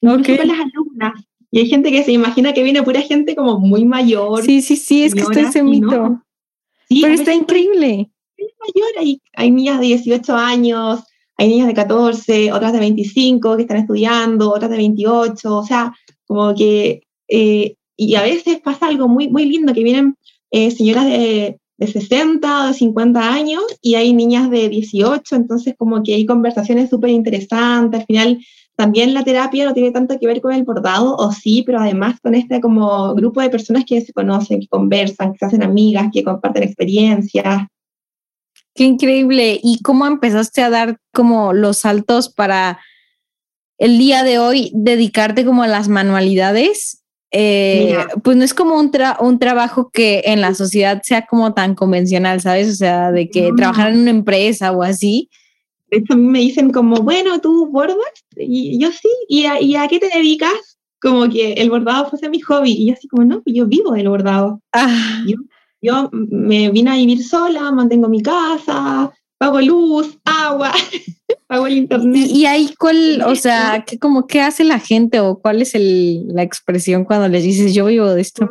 Okay. 0.05 0.37
Con 0.37 0.49
las 0.49 0.59
alumnas. 0.59 0.82
Y 1.55 1.61
hay 1.61 1.69
gente 1.69 1.93
que 1.93 2.03
se 2.03 2.12
imagina 2.12 2.55
que 2.55 2.62
viene 2.62 2.83
pura 2.83 3.03
gente 3.03 3.37
como 3.37 3.61
muy 3.61 3.85
mayor. 3.85 4.43
Sí, 4.43 4.62
sí, 4.62 4.75
sí, 4.75 5.05
es 5.05 5.15
que 5.15 5.21
está 5.21 5.41
ese 5.41 5.62
mito. 5.62 6.23
Sí, 6.88 7.01
Pero 7.03 7.12
está 7.12 7.35
increíble. 7.35 8.11
mayor, 8.38 8.88
hay, 8.99 9.21
hay 9.35 9.51
niñas 9.51 9.79
de 9.79 9.87
18 9.87 10.35
años, 10.35 11.01
hay 11.37 11.49
niñas 11.49 11.67
de 11.67 11.75
14, 11.75 12.53
otras 12.53 12.73
de 12.73 12.79
25 12.81 13.57
que 13.57 13.62
están 13.62 13.77
estudiando, 13.77 14.51
otras 14.51 14.71
de 14.71 14.79
28, 14.79 15.55
o 15.55 15.65
sea, 15.65 15.95
como 16.27 16.55
que, 16.55 17.03
eh, 17.29 17.77
y 17.99 18.15
a 18.15 18.23
veces 18.23 18.61
pasa 18.61 18.88
algo 18.88 19.07
muy, 19.07 19.29
muy 19.29 19.45
lindo, 19.45 19.75
que 19.75 19.85
vienen 19.85 20.17
eh, 20.51 20.71
señoras 20.71 21.05
de, 21.05 21.61
de 21.77 21.87
60 21.87 22.65
o 22.65 22.67
de 22.69 22.75
50 22.75 23.35
años 23.35 23.62
y 23.83 23.97
hay 23.97 24.15
niñas 24.15 24.51
de 24.51 24.71
18, 24.71 25.37
entonces 25.37 25.75
como 25.77 26.03
que 26.03 26.15
hay 26.15 26.25
conversaciones 26.25 26.88
súper 26.88 27.11
interesantes, 27.11 28.01
al 28.01 28.07
final 28.07 28.38
también 28.83 29.14
la 29.14 29.23
terapia 29.23 29.64
no 29.64 29.75
tiene 29.75 29.92
tanto 29.92 30.18
que 30.18 30.27
ver 30.27 30.40
con 30.40 30.53
el 30.53 30.64
bordado, 30.64 31.14
o 31.14 31.31
sí, 31.31 31.62
pero 31.64 31.79
además 31.79 32.18
con 32.21 32.35
este 32.35 32.61
como 32.61 33.14
grupo 33.14 33.40
de 33.40 33.49
personas 33.49 33.85
que 33.87 34.01
se 34.01 34.12
conocen, 34.12 34.59
que 34.59 34.66
conversan, 34.66 35.31
que 35.31 35.38
se 35.38 35.45
hacen 35.45 35.62
amigas, 35.62 36.09
que 36.12 36.25
comparten 36.25 36.64
experiencias. 36.64 37.68
Qué 38.75 38.83
increíble. 38.83 39.61
¿Y 39.62 39.81
cómo 39.83 40.05
empezaste 40.05 40.62
a 40.62 40.71
dar 40.71 40.99
como 41.12 41.53
los 41.53 41.79
saltos 41.79 42.29
para 42.29 42.81
el 43.79 43.99
día 43.99 44.25
de 44.25 44.40
hoy 44.40 44.73
dedicarte 44.75 45.45
como 45.45 45.62
a 45.62 45.68
las 45.68 45.87
manualidades? 45.87 47.05
Eh, 47.31 47.97
pues 48.25 48.37
no 48.37 48.42
es 48.42 48.53
como 48.53 48.75
un, 48.81 48.90
un 49.21 49.38
trabajo 49.38 49.90
que 49.92 50.23
en 50.25 50.40
la 50.40 50.55
sociedad 50.55 51.01
sea 51.05 51.25
como 51.27 51.55
tan 51.55 51.77
convencional, 51.77 52.40
¿sabes? 52.40 52.68
O 52.68 52.75
sea, 52.75 53.12
de 53.12 53.31
que 53.31 53.53
trabajar 53.57 53.92
en 53.92 54.01
una 54.01 54.11
empresa 54.11 54.73
o 54.73 54.83
así, 54.83 55.31
de 55.93 55.99
hecho, 55.99 56.15
a 56.15 56.17
mí 56.17 56.27
me 56.27 56.39
dicen 56.39 56.73
como, 56.73 56.97
bueno, 57.03 57.39
¿tú 57.39 57.67
bordas? 57.67 57.99
Y 58.35 58.79
yo 58.79 58.91
sí, 58.91 59.09
¿y 59.29 59.45
a, 59.45 59.61
¿y 59.61 59.77
a 59.77 59.87
qué 59.89 59.99
te 60.01 60.09
dedicas? 60.09 60.79
Como 61.03 61.29
que 61.29 61.53
el 61.53 61.69
bordado 61.69 62.09
fuese 62.09 62.31
mi 62.31 62.41
hobby. 62.41 62.73
Y 62.73 62.87
yo 62.87 62.95
así 62.95 63.09
como, 63.09 63.27
no, 63.27 63.43
yo 63.45 63.67
vivo 63.67 63.93
del 63.93 64.09
bordado. 64.09 64.63
Ah. 64.73 65.23
Yo, 65.27 65.37
yo 65.83 66.09
me 66.11 66.71
vine 66.71 66.93
a 66.93 66.97
vivir 66.97 67.23
sola, 67.23 67.71
mantengo 67.73 68.09
mi 68.09 68.23
casa, 68.23 69.13
pago 69.37 69.61
luz, 69.61 70.19
agua, 70.25 70.73
pago 71.47 71.67
el 71.67 71.77
internet. 71.77 72.27
¿Y, 72.27 72.47
ahí 72.47 72.73
cuál, 72.79 73.23
o 73.27 73.35
sea, 73.35 73.85
¿qué, 73.87 73.99
como, 73.99 74.27
qué 74.27 74.41
hace 74.41 74.65
la 74.65 74.79
gente 74.79 75.21
o 75.21 75.41
cuál 75.41 75.61
es 75.61 75.75
el, 75.75 76.27
la 76.29 76.43
expresión 76.43 77.05
cuando 77.05 77.29
les 77.29 77.43
dices 77.43 77.75
yo 77.75 77.85
vivo 77.85 78.09
de 78.09 78.23
esto? 78.23 78.49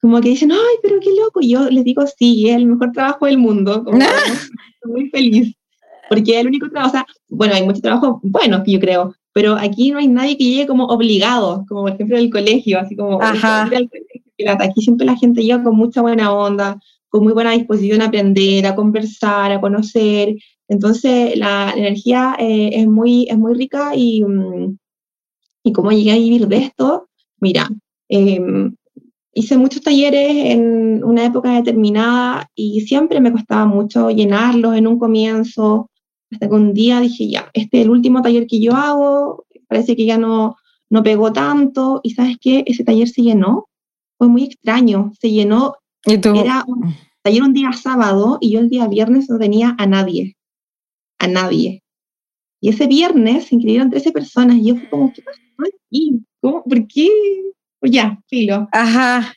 Como, 0.00 0.20
que 0.20 0.30
dicen, 0.30 0.50
ay, 0.50 0.76
pero 0.82 0.98
qué 0.98 1.10
loco. 1.10 1.40
Y 1.42 1.50
yo 1.50 1.70
les 1.70 1.84
digo, 1.84 2.02
sí, 2.18 2.48
es 2.48 2.56
el 2.56 2.66
mejor 2.66 2.90
trabajo 2.90 3.26
del 3.26 3.38
mundo. 3.38 3.84
Como, 3.84 3.98
estoy 4.00 4.90
muy 4.90 5.10
feliz 5.10 5.54
porque 6.14 6.40
el 6.40 6.46
único 6.46 6.68
trabajo, 6.68 6.90
o 6.90 6.92
sea, 6.92 7.06
bueno, 7.28 7.54
hay 7.54 7.64
mucho 7.64 7.80
trabajo 7.80 8.20
bueno, 8.22 8.62
yo 8.66 8.80
creo, 8.80 9.14
pero 9.32 9.56
aquí 9.56 9.90
no 9.90 9.98
hay 9.98 10.08
nadie 10.08 10.36
que 10.36 10.44
llegue 10.44 10.66
como 10.66 10.84
obligado, 10.86 11.64
como 11.68 11.82
por 11.82 11.92
ejemplo 11.92 12.16
en 12.16 12.24
el 12.24 12.30
colegio, 12.30 12.78
así 12.78 12.96
como 12.96 13.20
Ajá. 13.22 13.70
aquí 14.58 14.82
siempre 14.82 15.06
la 15.06 15.16
gente 15.16 15.42
llega 15.42 15.62
con 15.62 15.76
mucha 15.76 16.02
buena 16.02 16.32
onda, 16.32 16.78
con 17.08 17.24
muy 17.24 17.32
buena 17.32 17.52
disposición 17.52 18.02
a 18.02 18.06
aprender, 18.06 18.66
a 18.66 18.74
conversar, 18.74 19.52
a 19.52 19.60
conocer. 19.60 20.34
Entonces 20.68 21.36
la 21.36 21.72
energía 21.76 22.36
eh, 22.38 22.70
es, 22.74 22.86
muy, 22.86 23.26
es 23.28 23.38
muy 23.38 23.54
rica 23.54 23.92
y, 23.94 24.22
mm, 24.22 24.76
y 25.64 25.72
cómo 25.72 25.92
llegué 25.92 26.12
a 26.12 26.16
vivir 26.16 26.46
de 26.48 26.56
esto, 26.58 27.08
mira, 27.40 27.68
em, 28.08 28.74
hice 29.34 29.56
muchos 29.56 29.82
talleres 29.82 30.30
en 30.30 31.02
una 31.04 31.24
época 31.24 31.52
determinada 31.54 32.50
y 32.54 32.82
siempre 32.82 33.20
me 33.20 33.32
costaba 33.32 33.66
mucho 33.66 34.10
llenarlos 34.10 34.76
en 34.76 34.86
un 34.86 34.98
comienzo, 34.98 35.90
hasta 36.32 36.48
que 36.48 36.54
un 36.54 36.74
día 36.74 37.00
dije, 37.00 37.28
ya, 37.28 37.50
este 37.52 37.78
es 37.78 37.84
el 37.84 37.90
último 37.90 38.22
taller 38.22 38.46
que 38.46 38.60
yo 38.60 38.74
hago, 38.74 39.44
parece 39.68 39.94
que 39.94 40.06
ya 40.06 40.18
no, 40.18 40.56
no 40.90 41.02
pegó 41.02 41.32
tanto, 41.32 42.00
y 42.02 42.10
sabes 42.10 42.36
qué, 42.40 42.64
ese 42.66 42.84
taller 42.84 43.08
se 43.08 43.22
llenó, 43.22 43.68
fue 44.18 44.28
muy 44.28 44.44
extraño, 44.44 45.12
se 45.20 45.30
llenó, 45.30 45.74
era 46.04 46.64
un 46.66 46.94
taller 47.22 47.42
un 47.42 47.52
día 47.52 47.72
sábado 47.72 48.38
y 48.40 48.52
yo 48.52 48.60
el 48.60 48.68
día 48.68 48.88
viernes 48.88 49.28
no 49.30 49.38
tenía 49.38 49.74
a 49.78 49.86
nadie, 49.86 50.36
a 51.18 51.28
nadie. 51.28 51.82
Y 52.60 52.68
ese 52.68 52.86
viernes 52.86 53.46
se 53.46 53.56
inscribieron 53.56 53.90
13 53.90 54.12
personas 54.12 54.56
y 54.56 54.66
yo 54.66 54.76
fui 54.76 54.86
como, 54.88 55.12
¿qué 55.12 55.22
pasó 55.22 55.40
aquí? 55.58 56.22
¿Cómo? 56.40 56.62
¿Por 56.62 56.86
qué? 56.86 57.08
Pues 57.80 57.92
ya, 57.92 58.18
filo. 58.28 58.68
Ajá. 58.72 59.34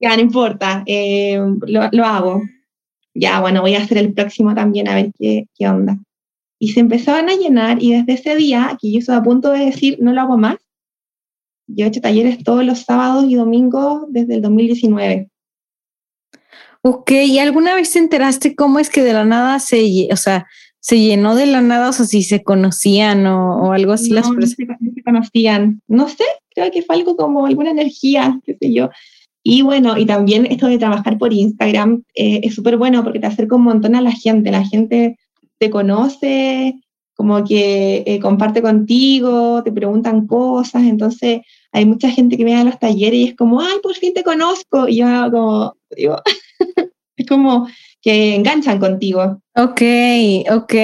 Ya, 0.00 0.16
no 0.16 0.22
importa, 0.22 0.82
eh, 0.86 1.38
lo, 1.66 1.88
lo, 1.92 2.04
hago. 2.04 2.42
Ya, 3.14 3.40
bueno, 3.40 3.60
voy 3.60 3.74
a 3.74 3.82
hacer 3.82 3.98
el 3.98 4.12
próximo 4.14 4.54
también 4.54 4.88
a 4.88 4.94
ver 4.94 5.12
qué, 5.18 5.46
qué 5.54 5.68
onda. 5.68 5.98
Y 6.62 6.68
se 6.68 6.78
empezaban 6.78 7.28
a 7.28 7.34
llenar 7.34 7.82
y 7.82 7.92
desde 7.92 8.12
ese 8.12 8.36
día, 8.36 8.78
que 8.80 8.92
yo 8.92 9.00
estoy 9.00 9.16
a 9.16 9.22
punto 9.24 9.50
de 9.50 9.64
decir, 9.64 9.98
no 10.00 10.12
lo 10.12 10.20
hago 10.20 10.38
más, 10.38 10.58
yo 11.66 11.84
he 11.84 11.88
hecho 11.88 12.00
talleres 12.00 12.44
todos 12.44 12.64
los 12.64 12.82
sábados 12.82 13.24
y 13.28 13.34
domingos 13.34 14.04
desde 14.10 14.34
el 14.34 14.42
2019. 14.42 15.28
Ok, 16.82 17.10
¿y 17.10 17.40
alguna 17.40 17.74
vez 17.74 17.90
te 17.90 17.98
enteraste 17.98 18.54
cómo 18.54 18.78
es 18.78 18.90
que 18.90 19.02
de 19.02 19.12
la 19.12 19.24
nada 19.24 19.58
se, 19.58 20.08
o 20.12 20.16
sea, 20.16 20.46
se 20.78 21.00
llenó 21.00 21.34
de 21.34 21.46
la 21.46 21.62
nada, 21.62 21.88
o 21.88 21.92
sea, 21.92 22.06
si 22.06 22.22
se 22.22 22.44
conocían 22.44 23.26
o, 23.26 23.72
algo 23.72 23.90
así 23.90 24.10
las 24.10 24.30
personas? 24.30 24.78
No, 24.80 24.92
se, 24.94 25.02
conocían. 25.02 25.82
No 25.88 26.08
sé, 26.08 26.24
creo 26.54 26.70
que 26.70 26.82
fue 26.82 26.94
algo 26.94 27.16
como 27.16 27.44
alguna 27.44 27.72
energía, 27.72 28.38
qué 28.44 28.56
sé 28.60 28.72
yo. 28.72 28.88
Y 29.42 29.62
bueno, 29.62 29.98
y 29.98 30.06
también 30.06 30.46
esto 30.46 30.68
de 30.68 30.78
trabajar 30.78 31.18
por 31.18 31.32
Instagram 31.32 32.04
eh, 32.14 32.42
es 32.44 32.54
súper 32.54 32.76
bueno 32.76 33.02
porque 33.02 33.18
te 33.18 33.26
acerca 33.26 33.56
un 33.56 33.64
montón 33.64 33.96
a 33.96 34.00
la 34.00 34.12
gente. 34.12 34.52
La 34.52 34.64
gente 34.64 35.18
te 35.62 35.70
conoce, 35.70 36.74
como 37.14 37.44
que 37.44 38.02
eh, 38.04 38.18
comparte 38.18 38.60
contigo, 38.62 39.62
te 39.62 39.70
preguntan 39.70 40.26
cosas. 40.26 40.82
Entonces, 40.82 41.42
hay 41.70 41.86
mucha 41.86 42.10
gente 42.10 42.36
que 42.36 42.44
viene 42.44 42.62
a 42.62 42.64
los 42.64 42.80
talleres 42.80 43.20
y 43.20 43.28
es 43.28 43.36
como, 43.36 43.60
ay, 43.60 43.76
por 43.80 43.94
fin 43.94 44.12
te 44.12 44.24
conozco. 44.24 44.88
Y 44.88 44.96
yo 44.96 45.06
como, 45.30 45.76
digo, 45.96 46.20
es 47.16 47.26
como 47.28 47.68
que 48.00 48.34
enganchan 48.34 48.80
contigo. 48.80 49.40
Ok, 49.54 49.82
ok. 50.50 50.74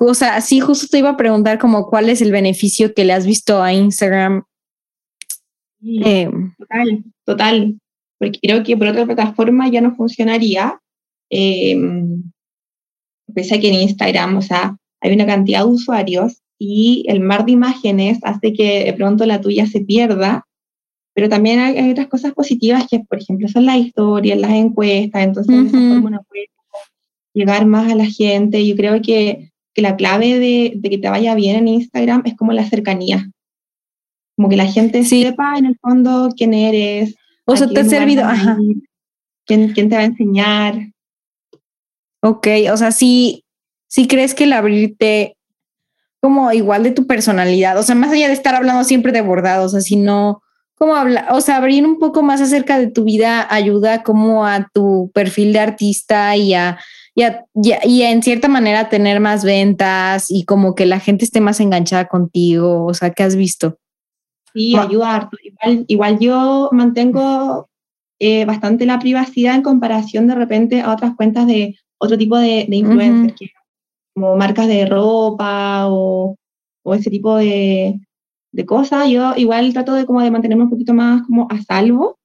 O 0.00 0.14
sea, 0.14 0.40
sí, 0.40 0.58
justo 0.58 0.88
te 0.90 0.98
iba 0.98 1.10
a 1.10 1.16
preguntar 1.16 1.60
como 1.60 1.86
cuál 1.86 2.08
es 2.08 2.20
el 2.20 2.32
beneficio 2.32 2.92
que 2.92 3.04
le 3.04 3.12
has 3.12 3.24
visto 3.24 3.62
a 3.62 3.72
Instagram. 3.72 4.42
Eh, 5.80 6.28
total, 6.58 7.04
total. 7.24 7.80
Porque 8.18 8.40
creo 8.42 8.64
que 8.64 8.76
por 8.76 8.88
otra 8.88 9.06
plataforma 9.06 9.68
ya 9.68 9.80
no 9.80 9.94
funcionaría. 9.94 10.80
Eh, 11.30 11.76
pese 13.34 13.56
a 13.56 13.60
que 13.60 13.68
en 13.68 13.74
Instagram, 13.74 14.36
o 14.36 14.42
sea, 14.42 14.76
hay 15.00 15.12
una 15.12 15.26
cantidad 15.26 15.60
de 15.60 15.66
usuarios 15.66 16.42
y 16.58 17.04
el 17.08 17.20
mar 17.20 17.44
de 17.44 17.52
imágenes 17.52 18.18
hace 18.22 18.52
que 18.52 18.84
de 18.84 18.92
pronto 18.92 19.26
la 19.26 19.40
tuya 19.40 19.66
se 19.66 19.80
pierda, 19.80 20.46
pero 21.14 21.28
también 21.28 21.58
hay, 21.58 21.90
otras 21.90 22.06
cosas 22.06 22.32
positivas 22.32 22.86
que, 22.88 23.00
por 23.00 23.18
ejemplo, 23.18 23.48
son 23.48 23.66
las 23.66 23.78
historias, 23.78 24.38
las 24.38 24.52
encuestas, 24.52 25.24
entonces 25.24 25.54
de 25.54 25.68
esa 25.68 25.78
forma 25.78 26.08
uno 26.08 26.24
puede 26.28 26.46
llegar 27.34 27.66
más 27.66 27.90
a 27.90 27.96
la 27.96 28.06
gente. 28.06 28.66
Yo 28.66 28.76
creo 28.76 29.02
que, 29.02 29.50
que 29.74 29.82
la 29.82 29.96
clave 29.96 30.38
de, 30.38 30.72
de, 30.76 30.90
que 30.90 30.98
te 30.98 31.08
vaya 31.08 31.34
bien 31.34 31.56
en 31.56 31.68
Instagram 31.68 32.22
es 32.24 32.36
como 32.36 32.52
la 32.52 32.64
cercanía, 32.64 33.30
como 34.36 34.48
que 34.48 34.56
la 34.56 34.66
gente 34.66 35.04
sepa 35.04 35.58
en 35.58 35.66
el 35.66 35.76
fondo 35.80 36.30
quién 36.36 36.54
eres. 36.54 37.16
O 37.44 37.56
sea, 37.56 37.68
te 37.68 37.80
ha 37.80 37.84
servido, 37.84 38.24
ajá. 38.24 38.56
Quién, 39.44 39.72
quién 39.72 39.88
te 39.88 39.96
va 39.96 40.02
a 40.02 40.06
enseñar. 40.06 40.91
Ok, 42.22 42.46
o 42.72 42.76
sea, 42.76 42.92
sí, 42.92 43.44
sí 43.88 44.06
crees 44.06 44.34
que 44.34 44.44
el 44.44 44.52
abrirte 44.52 45.36
como 46.20 46.52
igual 46.52 46.84
de 46.84 46.92
tu 46.92 47.08
personalidad, 47.08 47.76
o 47.78 47.82
sea, 47.82 47.96
más 47.96 48.12
allá 48.12 48.28
de 48.28 48.34
estar 48.34 48.54
hablando 48.54 48.84
siempre 48.84 49.10
de 49.10 49.22
bordados, 49.22 49.66
o 49.66 49.68
sea, 49.70 49.80
sino 49.80 50.40
como 50.76 50.94
hablar, 50.94 51.26
o 51.32 51.40
sea, 51.40 51.56
abrir 51.56 51.84
un 51.84 51.98
poco 51.98 52.22
más 52.22 52.40
acerca 52.40 52.78
de 52.78 52.86
tu 52.86 53.02
vida 53.04 53.46
ayuda 53.50 54.04
como 54.04 54.46
a 54.46 54.68
tu 54.72 55.10
perfil 55.12 55.52
de 55.52 55.58
artista 55.58 56.36
y 56.36 56.54
a, 56.54 56.78
y, 57.16 57.24
y, 57.84 58.02
en 58.02 58.22
cierta 58.22 58.46
manera 58.46 58.88
tener 58.88 59.18
más 59.18 59.44
ventas 59.44 60.26
y 60.30 60.44
como 60.44 60.76
que 60.76 60.86
la 60.86 61.00
gente 61.00 61.24
esté 61.24 61.40
más 61.40 61.58
enganchada 61.58 62.06
contigo, 62.06 62.86
o 62.86 62.94
sea, 62.94 63.10
¿qué 63.10 63.24
has 63.24 63.34
visto? 63.34 63.78
Sí, 64.54 64.76
ayudar. 64.76 65.28
Igual, 65.42 65.84
igual 65.88 66.18
yo 66.20 66.68
mantengo 66.72 67.68
eh, 68.20 68.44
bastante 68.44 68.86
la 68.86 69.00
privacidad 69.00 69.56
en 69.56 69.62
comparación 69.62 70.28
de 70.28 70.36
repente 70.36 70.80
a 70.82 70.92
otras 70.92 71.16
cuentas 71.16 71.46
de 71.48 71.76
otro 72.02 72.18
tipo 72.18 72.36
de, 72.36 72.66
de 72.68 72.76
influencers, 72.76 73.52
como 74.12 74.36
marcas 74.36 74.66
de 74.66 74.86
ropa 74.86 75.86
o, 75.88 76.36
o 76.82 76.94
ese 76.94 77.10
tipo 77.10 77.36
de, 77.36 78.00
de, 78.50 78.66
cosas. 78.66 79.08
Yo 79.08 79.34
igual 79.36 79.72
trato 79.72 79.94
de, 79.94 80.04
como 80.04 80.20
de 80.20 80.32
mantenerme 80.32 80.64
un 80.64 80.70
poquito 80.70 80.94
más 80.94 81.22
como 81.22 81.46
a 81.48 81.62
salvo, 81.62 82.18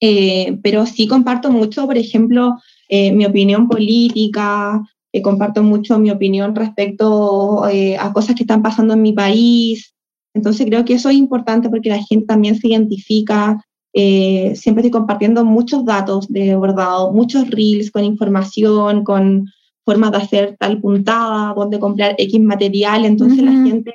eh, 0.00 0.58
pero 0.62 0.86
sí 0.86 1.08
comparto 1.08 1.50
mucho, 1.50 1.84
por 1.86 1.98
ejemplo, 1.98 2.56
eh, 2.88 3.12
mi 3.12 3.26
opinión 3.26 3.68
política, 3.68 4.80
eh, 5.12 5.20
comparto 5.20 5.64
mucho 5.64 5.98
mi 5.98 6.12
opinión 6.12 6.54
respecto 6.54 7.64
a 7.64 8.12
cosas 8.12 8.36
que 8.36 8.44
están 8.44 8.62
pasando 8.62 8.94
en 8.94 9.02
mi 9.02 9.12
país. 9.12 9.94
Entonces 10.32 10.64
creo 10.66 10.84
que 10.84 10.94
eso 10.94 11.08
es 11.08 11.16
importante 11.16 11.68
porque 11.68 11.88
la 11.88 12.02
gente 12.04 12.26
también 12.26 12.56
se 12.56 12.68
identifica, 12.68 13.65
eh, 13.98 14.54
siempre 14.56 14.82
estoy 14.82 14.90
compartiendo 14.90 15.42
muchos 15.42 15.86
datos 15.86 16.28
de 16.28 16.54
bordado, 16.54 17.14
muchos 17.14 17.48
reels 17.48 17.90
con 17.90 18.04
información, 18.04 19.04
con 19.04 19.46
formas 19.86 20.10
de 20.10 20.18
hacer 20.18 20.56
tal 20.58 20.82
puntada, 20.82 21.54
dónde 21.54 21.78
comprar 21.78 22.14
X 22.18 22.38
material. 22.42 23.06
Entonces 23.06 23.42
la 23.42 23.52
gente, 23.52 23.94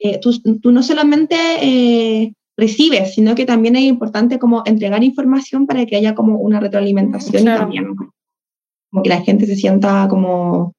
eh, 0.00 0.18
tú, 0.18 0.32
tú, 0.60 0.72
no 0.72 0.82
solamente 0.82 1.36
eh, 1.60 2.34
recibes, 2.56 3.14
sino 3.14 3.36
que 3.36 3.46
también 3.46 3.76
es 3.76 3.82
importante 3.82 4.40
como 4.40 4.64
entregar 4.66 5.04
información 5.04 5.68
para 5.68 5.86
que 5.86 5.94
haya 5.94 6.16
como 6.16 6.40
una 6.40 6.58
retroalimentación 6.58 7.42
y 7.42 7.46
también 7.46 7.94
como 7.94 9.02
que 9.04 9.08
la 9.08 9.20
gente 9.20 9.46
se 9.46 9.54
sienta 9.54 10.08
como 10.08 10.74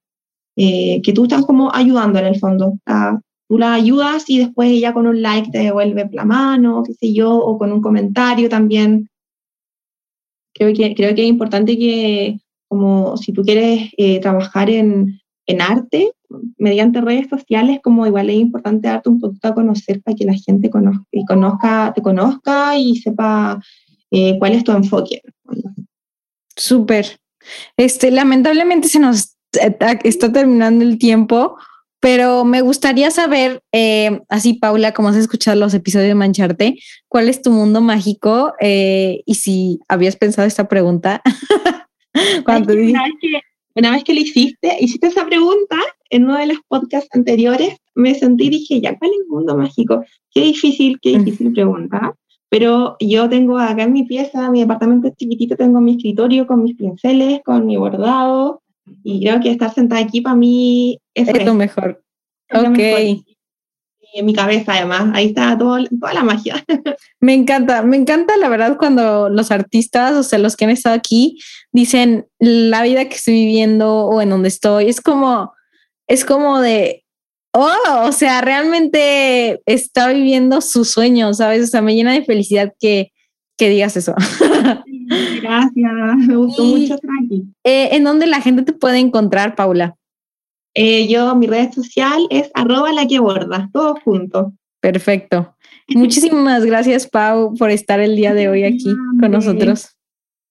que 0.58 1.14
tú 1.16 1.24
estás 1.24 1.46
como 1.46 1.74
ayudando 1.74 2.20
en 2.20 2.26
el 2.26 2.38
fondo 2.38 2.78
a, 2.86 3.18
tú 3.50 3.58
la 3.58 3.74
ayudas 3.74 4.30
y 4.30 4.38
después 4.38 4.70
ella 4.70 4.94
con 4.94 5.08
un 5.08 5.24
like 5.24 5.50
te 5.50 5.58
devuelve 5.58 6.08
la 6.14 6.24
mano, 6.24 6.84
qué 6.86 6.94
sé 6.94 7.14
yo, 7.14 7.36
o 7.36 7.58
con 7.58 7.74
un 7.74 7.82
comentario 7.82 8.48
también. 8.48 9.10
Creo 10.54 10.74
que, 10.74 10.94
creo 10.94 11.16
que 11.16 11.24
es 11.24 11.28
importante 11.28 11.78
que, 11.78 12.40
como 12.68 13.18
si 13.18 13.34
tú 13.34 13.42
quieres 13.42 13.90
eh, 13.98 14.20
trabajar 14.20 14.70
en, 14.70 15.20
en, 15.48 15.62
arte 15.62 16.12
mediante 16.58 17.02
redes 17.02 17.28
sociales, 17.28 17.80
como 17.82 18.06
igual 18.06 18.30
es 18.30 18.36
importante 18.36 18.88
darte 18.88 19.10
un 19.10 19.20
poquito 19.20 19.48
a 19.48 19.56
conocer 19.56 20.00
para 20.04 20.16
que 20.16 20.26
la 20.26 20.36
gente 20.36 20.70
conozca, 20.70 21.08
y 21.12 21.26
conozca 21.26 21.92
te 21.96 22.04
conozca 22.04 22.78
y 22.78 22.98
sepa 22.98 23.60
eh, 24.12 24.38
cuál 24.38 24.54
es 24.54 24.64
tu 24.64 24.74
enfoque. 24.74 25.24
Súper. 26.56 27.20
Este, 27.78 28.12
lamentablemente 28.12 28.90
se 28.90 29.00
nos 29.00 29.38
eh, 29.60 29.76
está 30.04 30.32
terminando 30.32 30.84
el 30.84 31.00
tiempo, 31.00 31.58
pero 32.00 32.46
me 32.46 32.62
gustaría 32.62 33.12
saber, 33.12 33.62
eh, 33.72 34.22
así 34.30 34.54
Paula, 34.54 34.94
como 34.94 35.10
has 35.10 35.18
escuchado 35.18 35.60
los 35.60 35.74
episodios 35.74 36.08
de 36.08 36.16
Mancharte, 36.16 36.80
¿cuál 37.08 37.28
es 37.28 37.42
tu 37.42 37.52
mundo 37.52 37.82
mágico? 37.82 38.54
Eh, 38.60 39.22
y 39.26 39.36
si 39.36 39.80
habías 39.90 40.16
pensado 40.16 40.48
esta 40.48 40.68
pregunta. 40.68 41.22
Cuando 42.46 42.74
una, 42.74 43.04
vez 43.04 43.14
que, 43.22 43.42
una 43.76 43.92
vez 43.92 44.04
que 44.04 44.14
le 44.14 44.22
hiciste, 44.22 44.78
hiciste 44.80 45.08
esa 45.08 45.26
pregunta 45.26 45.76
en 46.10 46.26
uno 46.26 46.38
de 46.38 46.48
los 46.48 46.58
podcasts 46.68 47.10
anteriores, 47.14 47.76
me 47.96 48.16
sentí 48.16 48.46
y 48.46 48.50
dije, 48.50 48.82
ya, 48.82 48.98
¿cuál 48.98 49.12
es 49.12 49.18
el 49.20 49.28
mundo 49.28 49.58
mágico? 49.58 50.04
Qué 50.32 50.42
difícil, 50.42 51.00
qué 51.02 51.18
difícil 51.20 51.52
pregunta. 51.52 52.16
Pero 52.50 52.96
yo 53.00 53.30
tengo 53.30 53.60
acá 53.60 53.84
en 53.84 53.94
mi 53.94 54.04
pieza, 54.04 54.50
mi 54.50 54.62
departamento 54.62 55.08
es 55.08 55.16
chiquitito, 55.16 55.56
tengo 55.56 55.82
mi 55.82 55.92
escritorio 55.92 56.48
con 56.48 56.64
mis 56.64 56.76
pinceles, 56.76 57.42
con 57.46 57.68
mi 57.68 57.78
bordado, 57.78 58.64
y 59.04 59.22
creo 59.22 59.40
que 59.40 59.52
estar 59.52 59.74
sentada 59.74 60.02
aquí 60.02 60.22
para 60.22 60.36
mí 60.36 61.00
es, 61.14 61.46
lo 61.46 61.54
mejor. 61.54 62.04
ok. 62.54 62.80
en 64.14 64.26
mi 64.26 64.34
cabeza 64.34 64.74
además, 64.74 65.12
ahí 65.14 65.28
está 65.28 65.58
todo, 65.58 65.78
toda 66.00 66.14
la 66.14 66.24
magia. 66.24 66.64
Me 67.22 67.34
encanta, 67.34 67.84
me 67.84 67.98
encanta 67.98 68.38
la 68.38 68.48
verdad 68.48 68.78
cuando 68.78 69.28
los 69.30 69.52
artistas, 69.52 70.14
o 70.14 70.24
sea, 70.24 70.40
los 70.40 70.56
que 70.56 70.66
han 70.66 70.72
estado 70.72 70.96
aquí, 70.96 71.38
dicen 71.74 72.28
la 72.40 72.82
vida 72.84 73.10
que 73.10 73.16
estoy 73.16 73.34
viviendo 73.34 74.06
o 74.06 74.22
en 74.22 74.30
donde 74.30 74.48
estoy, 74.48 74.88
es 74.88 75.02
como, 75.02 75.54
es 76.08 76.24
como 76.24 76.62
de, 76.62 77.04
oh, 77.54 78.06
o 78.06 78.12
sea, 78.14 78.42
realmente 78.42 79.62
está 79.66 80.08
viviendo 80.08 80.62
su 80.62 80.86
sueño, 80.86 81.34
¿sabes? 81.34 81.66
O 81.66 81.68
sea, 81.68 81.82
me 81.82 81.94
llena 81.94 82.14
de 82.14 82.24
felicidad 82.24 82.74
que, 82.80 83.12
que 83.60 83.70
digas 83.70 83.96
eso. 83.98 84.16
Gracias, 85.42 86.18
me 86.28 86.36
gustó 86.36 86.64
mucho 86.64 86.96
estar 86.96 87.10
eh, 87.64 87.90
¿En 87.92 88.04
dónde 88.04 88.26
la 88.26 88.42
gente 88.42 88.64
te 88.64 88.74
puede 88.74 89.00
encontrar, 89.00 89.56
Paula? 89.56 89.96
Eh, 90.74 91.08
yo, 91.08 91.36
mi 91.36 91.48
red 91.48 91.72
social 91.72 92.26
es 92.30 92.50
arroba 92.54 92.94
la 92.94 93.06
que 93.06 93.20
borda, 93.20 93.70
todo 93.74 93.96
junto. 94.04 94.54
Perfecto. 94.80 95.56
Muchísimas 95.90 96.66
gracias, 96.66 97.08
Pau, 97.08 97.54
por 97.56 97.70
estar 97.70 98.00
el 98.00 98.16
día 98.16 98.34
de 98.34 98.48
hoy 98.48 98.64
aquí 98.64 98.96
con 99.20 99.32
nosotros. 99.32 99.90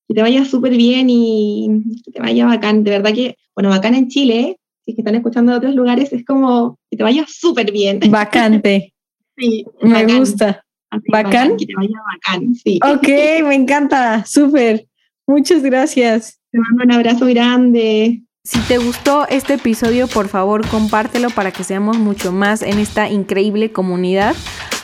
Que 0.07 0.15
te 0.15 0.23
vaya 0.23 0.45
súper 0.45 0.77
bien 0.77 1.09
y 1.09 1.83
que 2.05 2.13
te 2.13 2.21
vaya 2.21 2.47
bacán. 2.47 2.85
De 2.85 2.91
verdad 2.91 3.15
que, 3.15 3.37
bueno, 3.55 3.71
bacán 3.71 3.95
en 3.95 4.09
Chile, 4.09 4.59
si 4.85 4.91
es 4.91 4.97
que 4.97 5.01
están 5.01 5.15
escuchando 5.15 5.53
de 5.53 5.59
otros 5.59 5.75
lugares, 5.75 6.13
es 6.13 6.25
como 6.25 6.79
que 6.91 6.97
te 6.97 7.03
vaya 7.03 7.25
súper 7.27 7.73
bien. 7.73 8.01
Bacante. 8.11 8.93
sí, 9.37 9.65
me 9.83 10.05
gusta. 10.19 10.63
¿Bacán? 11.09 11.57
Que 11.57 11.67
te 11.67 11.75
vaya 11.77 11.99
bacán, 12.13 12.55
sí. 12.55 12.79
Ok, 12.83 13.09
me 13.47 13.55
encanta, 13.55 14.25
súper. 14.25 14.87
Muchas 15.27 15.63
gracias. 15.63 16.41
Te 16.51 16.59
mando 16.59 16.85
un 16.85 16.93
abrazo 16.93 17.27
grande. 17.27 18.23
Si 18.45 18.59
te 18.61 18.79
gustó 18.79 19.29
este 19.29 19.55
episodio, 19.55 20.07
por 20.09 20.29
favor 20.29 20.67
compártelo 20.67 21.29
para 21.29 21.51
que 21.51 21.65
seamos 21.65 21.99
mucho 21.99 22.33
más 22.33 22.63
en 22.63 22.79
esta 22.79 23.11
increíble 23.11 23.73
comunidad. 23.73 24.35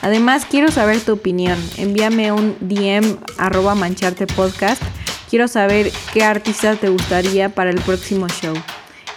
Además, 0.03 0.45
quiero 0.45 0.69
saber 0.69 0.99
tu 0.99 1.13
opinión. 1.13 1.57
Envíame 1.77 2.31
un 2.31 2.55
DM 2.59 3.17
arroba 3.39 3.73
mancharte 3.73 4.27
podcast. 4.27 4.83
Quiero 5.31 5.47
saber 5.47 5.91
qué 6.13 6.23
artista 6.23 6.75
te 6.75 6.89
gustaría 6.89 7.49
para 7.49 7.71
el 7.71 7.81
próximo 7.81 8.27
show. 8.27 8.53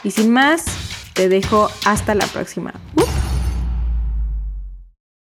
Y 0.03 0.13
sin 0.13 0.31
más, 0.31 0.65
Te 1.13 1.29
dejo 1.29 1.69
hasta 1.85 2.15
la 2.15 2.27
próxima. 2.27 2.73